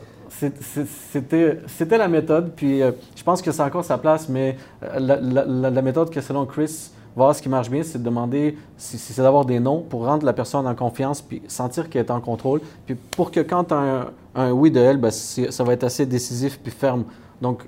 c'était 1.12 1.98
la 1.98 2.08
méthode. 2.08 2.52
Puis 2.56 2.82
euh, 2.82 2.90
je 3.14 3.22
pense 3.22 3.42
que 3.42 3.52
c'est 3.52 3.62
encore 3.62 3.84
sa 3.84 3.98
place, 3.98 4.28
mais 4.28 4.56
euh, 4.82 4.98
la, 4.98 5.16
la- 5.20 5.44
la- 5.44 5.70
la 5.70 5.82
méthode 5.82 6.10
que 6.10 6.20
selon 6.20 6.46
Chris 6.46 6.90
Voss 7.14 7.40
qui 7.42 7.48
marche 7.50 7.68
bien, 7.70 7.82
c'est 7.82 7.98
de 7.98 8.04
demander, 8.04 8.56
c'est 8.76 8.96
c'est 8.98 9.22
d'avoir 9.22 9.44
des 9.44 9.60
noms 9.60 9.82
pour 9.82 10.06
rendre 10.06 10.24
la 10.24 10.32
personne 10.32 10.66
en 10.66 10.74
confiance, 10.74 11.20
puis 11.20 11.42
sentir 11.46 11.90
qu'elle 11.90 12.06
est 12.06 12.10
en 12.10 12.20
contrôle. 12.20 12.60
Puis 12.86 12.94
pour 12.94 13.30
que 13.30 13.40
quand 13.40 13.64
tu 13.64 13.74
as 13.74 13.78
un, 13.78 14.06
un 14.34 14.50
oui 14.52 14.70
de 14.70 14.80
elle, 14.80 14.98
ben, 14.98 15.10
ça 15.10 15.64
va 15.64 15.72
être 15.72 15.84
assez 15.84 16.06
décisif 16.06 16.58
puis 16.62 16.72
ferme. 16.72 17.04
Donc, 17.40 17.64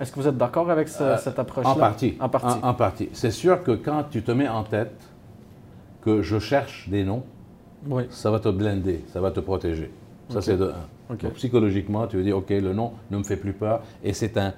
est-ce 0.00 0.12
que 0.12 0.20
vous 0.20 0.28
êtes 0.28 0.36
d'accord 0.36 0.70
avec 0.70 0.88
ce- 0.88 1.02
Euh, 1.02 1.16
cette 1.18 1.38
approche-là? 1.38 1.70
En 1.70 1.74
partie. 1.76 2.16
En 2.20 2.28
partie. 2.28 2.58
En, 2.62 2.68
en 2.68 2.74
partie. 2.74 3.08
C'est 3.12 3.30
sûr 3.30 3.62
que 3.62 3.72
quand 3.72 4.04
tu 4.10 4.22
te 4.22 4.30
mets 4.30 4.48
en 4.48 4.62
tête 4.62 4.92
que 6.02 6.22
je 6.22 6.38
cherche 6.38 6.88
des 6.88 7.04
noms, 7.04 7.22
Oui, 7.88 8.04
ça 8.10 8.30
va 8.30 8.40
te 8.40 8.48
blender, 8.48 9.04
ça 9.12 9.20
va 9.20 9.30
te 9.30 9.40
protéger. 9.40 9.90
Ça, 10.28 10.42
c'est 10.42 10.56
de 10.56 10.64
un. 10.70 11.14
OK. 11.14 11.22
Donc, 11.22 11.32
psychologiquement, 11.34 12.06
tu 12.08 12.16
veux 12.16 12.24
dire, 12.24 12.36
OK, 12.36 12.50
le 12.50 12.72
nom 12.72 12.92
ne 13.10 13.18
me 13.18 13.22
fait 13.22 13.36
plus 13.36 13.52
peur. 13.52 13.80
Et 14.02 14.12
c'est 14.12 14.36
un, 14.36 14.52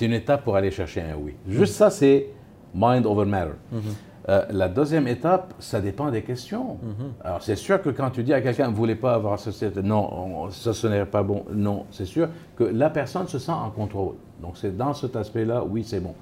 une 0.00 0.12
étape 0.14 0.44
pour 0.44 0.56
aller 0.56 0.70
chercher 0.70 1.02
un 1.02 1.14
oui. 1.20 1.34
Juste 1.46 1.74
ça, 1.74 1.90
c'est 1.90 2.28
mind 2.74 3.04
over 3.06 3.26
matter. 3.26 3.52
Mhm. 3.70 3.80
Euh, 4.28 4.44
la 4.50 4.68
deuxième 4.68 5.08
étape, 5.08 5.54
ça 5.60 5.80
dépend 5.80 6.10
des 6.10 6.22
questions. 6.22 6.76
Mhm. 6.82 7.12
Alors, 7.24 7.42
c'est 7.42 7.56
sûr 7.56 7.80
que 7.80 7.88
quand 7.88 8.10
tu 8.10 8.22
dis 8.22 8.34
à 8.34 8.42
quelqu'un, 8.42 8.66
vous 8.66 8.72
ne 8.72 8.76
voulez 8.76 8.94
pas 8.94 9.14
avoir 9.14 9.38
ce, 9.38 9.50
cette- 9.50 9.78
non, 9.78 10.08
on- 10.12 10.50
ça, 10.50 10.74
ce 10.74 10.86
n'est 10.86 11.06
pas 11.06 11.22
bon. 11.22 11.44
Non, 11.54 11.86
c'est 11.90 12.04
sûr 12.04 12.28
que 12.56 12.64
la 12.64 12.90
personne 12.90 13.26
se 13.28 13.38
sent 13.38 13.50
en 13.52 13.70
contrôle. 13.70 14.14
Donc, 14.42 14.58
c'est 14.58 14.76
dans 14.76 14.92
cet 14.92 15.16
aspect-là, 15.16 15.64
oui, 15.68 15.84
c'est 15.84 16.00
bon. 16.00 16.14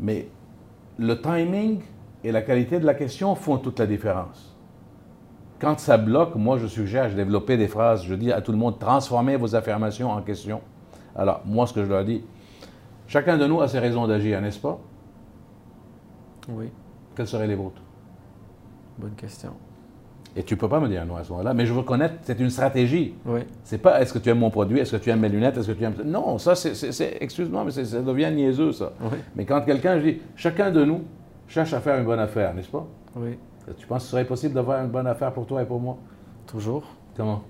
Mais 0.00 0.26
le 0.98 1.20
timing 1.20 1.80
et 2.24 2.32
la 2.32 2.40
qualité 2.42 2.80
de 2.80 2.86
la 2.86 2.94
question 2.94 3.34
font 3.34 3.58
toute 3.58 3.78
la 3.78 3.86
différence. 3.86 4.54
Quand 5.60 5.78
ça 5.78 5.98
bloque, 5.98 6.34
moi, 6.34 6.56
je 6.58 6.66
suggère 6.66 7.10
de 7.10 7.14
développer 7.14 7.56
des 7.56 7.68
phrases. 7.68 8.04
Je 8.04 8.14
dis 8.14 8.32
à 8.32 8.40
tout 8.40 8.52
le 8.52 8.58
monde, 8.58 8.78
transformez 8.78 9.36
vos 9.36 9.54
affirmations 9.54 10.10
en 10.10 10.20
questions. 10.22 10.60
Alors, 11.14 11.42
moi, 11.44 11.66
ce 11.66 11.72
que 11.74 11.84
je 11.84 11.90
leur 11.90 12.04
dis, 12.04 12.22
chacun 13.06 13.36
de 13.36 13.46
nous 13.46 13.60
a 13.60 13.68
ses 13.68 13.78
raisons 13.78 14.06
d'agir, 14.06 14.40
n'est-ce 14.40 14.58
pas? 14.58 14.78
Oui, 16.48 16.70
Quelles 17.16 17.26
seraient 17.26 17.46
les 17.46 17.54
vôtres? 17.54 17.80
bonne 18.98 19.14
question. 19.14 19.50
Et 20.36 20.42
tu 20.42 20.54
ne 20.54 20.58
peux 20.60 20.68
pas 20.68 20.80
me 20.80 20.88
dire 20.88 21.04
non 21.06 21.16
à 21.16 21.22
ce 21.24 21.30
moment-là, 21.30 21.54
mais 21.54 21.64
je 21.66 21.72
veux 21.72 21.82
connaître, 21.82 22.14
c'est 22.22 22.38
une 22.40 22.50
stratégie. 22.50 23.14
Oui, 23.24 23.40
C'est 23.62 23.78
pas 23.78 24.00
est-ce 24.00 24.12
que 24.12 24.18
tu 24.18 24.28
aimes 24.30 24.38
mon 24.40 24.50
produit, 24.50 24.78
est-ce 24.80 24.96
que 24.96 25.02
tu 25.02 25.10
aimes 25.10 25.20
mes 25.20 25.28
lunettes, 25.28 25.56
est-ce 25.56 25.68
que 25.68 25.72
tu 25.72 25.84
aimes. 25.84 25.94
Non, 26.04 26.38
ça, 26.38 26.54
c'est, 26.56 27.18
excuse-moi, 27.20 27.64
mais 27.64 27.70
ça 27.70 28.02
devient 28.02 28.30
niaiseux, 28.34 28.72
ça. 28.72 28.92
oui, 29.00 29.18
Mais 29.36 29.44
quand 29.44 29.60
quelqu'un, 29.62 29.98
je 30.00 30.04
dis, 30.10 30.18
chacun 30.36 30.70
de 30.72 30.84
nous 30.84 31.02
cherche 31.46 31.72
à 31.72 31.80
faire 31.80 31.98
une 31.98 32.04
bonne 32.04 32.18
affaire, 32.18 32.52
n'est-ce 32.54 32.68
pas? 32.70 32.84
oui, 33.16 33.38
Tu 33.78 33.86
penses 33.86 33.98
que 34.02 34.04
ce 34.06 34.10
serait 34.10 34.24
possible 34.24 34.54
d'avoir 34.54 34.82
une 34.84 34.90
bonne 34.90 35.06
affaire 35.06 35.32
pour 35.32 35.46
toi 35.46 35.62
et 35.62 35.66
pour 35.66 35.80
moi? 35.80 35.96
toujours. 36.46 36.84
Comment? 37.16 37.42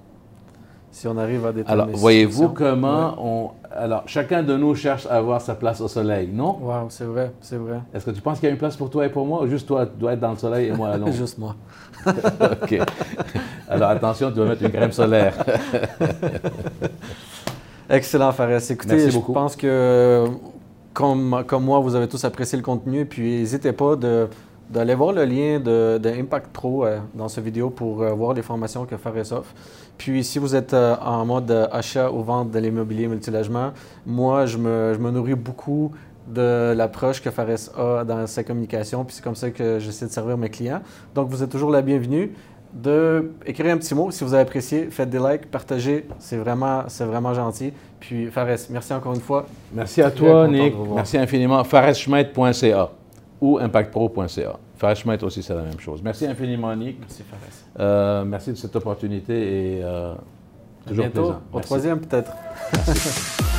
Si 0.95 1.09
on 1.09 1.19
arrive 1.19 1.45
à 1.45 1.53
déterminer 1.53 1.83
Alors, 1.83 1.97
voyez-vous 1.99 2.51
comment 2.51 3.17
on. 3.19 3.51
Alors, 3.77 4.05
chacun 4.07 4.45
de 4.45 4.57
nous 4.57 4.77
cherche 4.77 5.07
à 5.07 5.17
avoir 5.17 5.41
sa 5.41 5.57
place 5.57 5.81
au 5.81 5.89
soleil, 5.89 6.29
non? 6.33 6.57
Wow, 6.63 6.87
c'est 6.89 7.03
vrai, 7.05 7.33
c'est 7.41 7.57
vrai. 7.57 7.81
Est-ce 7.93 8.05
que 8.05 8.13
tu 8.13 8.21
penses 8.21 8.39
qu'il 8.39 8.47
y 8.47 8.51
a 8.51 8.53
une 8.53 8.59
place 8.59 8.77
pour 8.77 8.91
toi 8.91 9.05
et 9.05 9.09
pour 9.09 9.27
moi, 9.27 9.43
ou 9.43 9.49
juste 9.49 9.67
toi 9.67 9.87
dois 9.87 10.13
être 10.13 10.21
dans 10.21 10.31
le 10.31 10.37
soleil 10.37 10.69
et 10.69 10.71
moi 10.71 10.89
à 10.93 10.97
l'ombre? 10.97 11.11
Juste 11.11 11.37
moi. 11.37 11.57
OK. 12.07 12.79
Alors, 13.69 13.91
attention, 13.91 14.29
tu 14.29 14.37
dois 14.37 14.47
mettre 14.47 14.63
une 14.63 14.71
crème 14.71 14.93
solaire. 14.93 15.35
Excellent, 17.91 18.31
Fares. 18.31 18.71
Écoutez, 18.71 18.95
Merci 18.95 19.11
je 19.11 19.17
beaucoup. 19.17 19.33
pense 19.33 19.57
que, 19.57 20.27
comme, 20.93 21.43
comme 21.49 21.65
moi, 21.65 21.81
vous 21.81 21.97
avez 21.97 22.07
tous 22.07 22.25
apprécié 22.25 22.57
le 22.57 22.63
contenu. 22.63 23.05
Puis, 23.05 23.41
n'hésitez 23.41 23.73
pas 23.73 23.97
de, 23.97 24.29
d'aller 24.71 24.95
voir 24.95 25.13
le 25.13 25.25
lien 25.25 25.61
de, 25.61 25.99
de 25.99 26.09
Impact 26.09 26.49
Pro 26.53 26.85
euh, 26.85 26.99
dans 27.15 27.29
cette 27.29 27.45
vidéo 27.45 27.71
pour 27.71 28.03
euh, 28.03 28.13
voir 28.13 28.35
les 28.35 28.43
formations 28.43 28.85
que 28.87 28.97
Fares 28.97 29.33
offre. 29.33 29.53
Puis, 29.99 30.25
si 30.25 30.39
vous 30.39 30.55
êtes 30.57 30.75
euh, 30.75 30.97
en 31.05 31.25
mode 31.25 31.69
achat 31.71 32.11
ou 32.11 32.23
vente 32.23 32.51
de 32.51 32.59
l'immobilier 32.59 33.07
multilogement, 33.07 33.73
moi, 34.07 34.47
je 34.47 34.59
me, 34.59 34.95
je 34.95 34.99
me 34.99 35.11
nourris 35.11 35.35
beaucoup 35.35 35.93
de 36.27 36.73
l'approche 36.75 37.21
que 37.23 37.31
Fares 37.31 37.71
a 37.79 38.05
dans 38.05 38.27
sa 38.27 38.43
communication. 38.43 39.05
Puis, 39.05 39.17
c'est 39.17 39.25
comme 39.25 39.37
ça 39.37 39.51
que 39.51 39.79
j'essaie 39.79 40.07
de 40.07 40.11
servir 40.11 40.39
mes 40.39 40.49
clients. 40.49 40.81
Donc, 41.15 41.29
vous 41.29 41.43
êtes 41.43 41.51
toujours 41.51 41.71
la 41.71 41.83
bienvenue 41.83 42.33
de 42.73 43.31
écrire 43.47 43.73
un 43.73 43.79
petit 43.79 43.95
mot 43.95 44.11
si 44.11 44.25
vous 44.25 44.35
avez 44.35 44.43
apprécié, 44.43 44.89
faites 44.91 45.09
des 45.09 45.19
likes, 45.21 45.49
partagez, 45.49 46.07
c'est 46.19 46.37
vraiment, 46.37 46.83
c'est 46.89 47.05
vraiment 47.05 47.33
gentil. 47.33 47.73
Puis 48.01 48.27
Fares, 48.27 48.59
merci 48.71 48.93
encore 48.93 49.15
une 49.15 49.21
fois. 49.21 49.47
Merci 49.73 50.03
à 50.03 50.11
toi, 50.11 50.49
Nick. 50.49 50.75
Merci 50.93 51.17
infiniment. 51.17 51.63
faresschmidt.ca 51.63 53.04
ou 53.45 53.59
impactpro.ca. 53.59 54.59
Franchement, 54.79 55.15
aussi, 55.21 55.43
c'est 55.43 55.55
la 55.55 55.63
même 55.63 55.79
chose. 55.79 56.01
Merci 56.03 56.27
infiniment, 56.27 56.75
Nick. 56.75 56.99
Merci, 56.99 57.23
Fares. 57.25 57.39
Euh, 57.79 58.25
merci 58.25 58.51
de 58.53 58.57
cette 58.57 58.75
opportunité 58.75 59.35
et 59.77 59.83
euh, 59.85 60.15
toujours 60.87 61.05
bientôt. 61.05 61.21
plaisant. 61.21 61.43
Au 61.53 61.57
Merci. 61.57 61.67
troisième, 61.67 62.01
peut-être. 62.01 62.33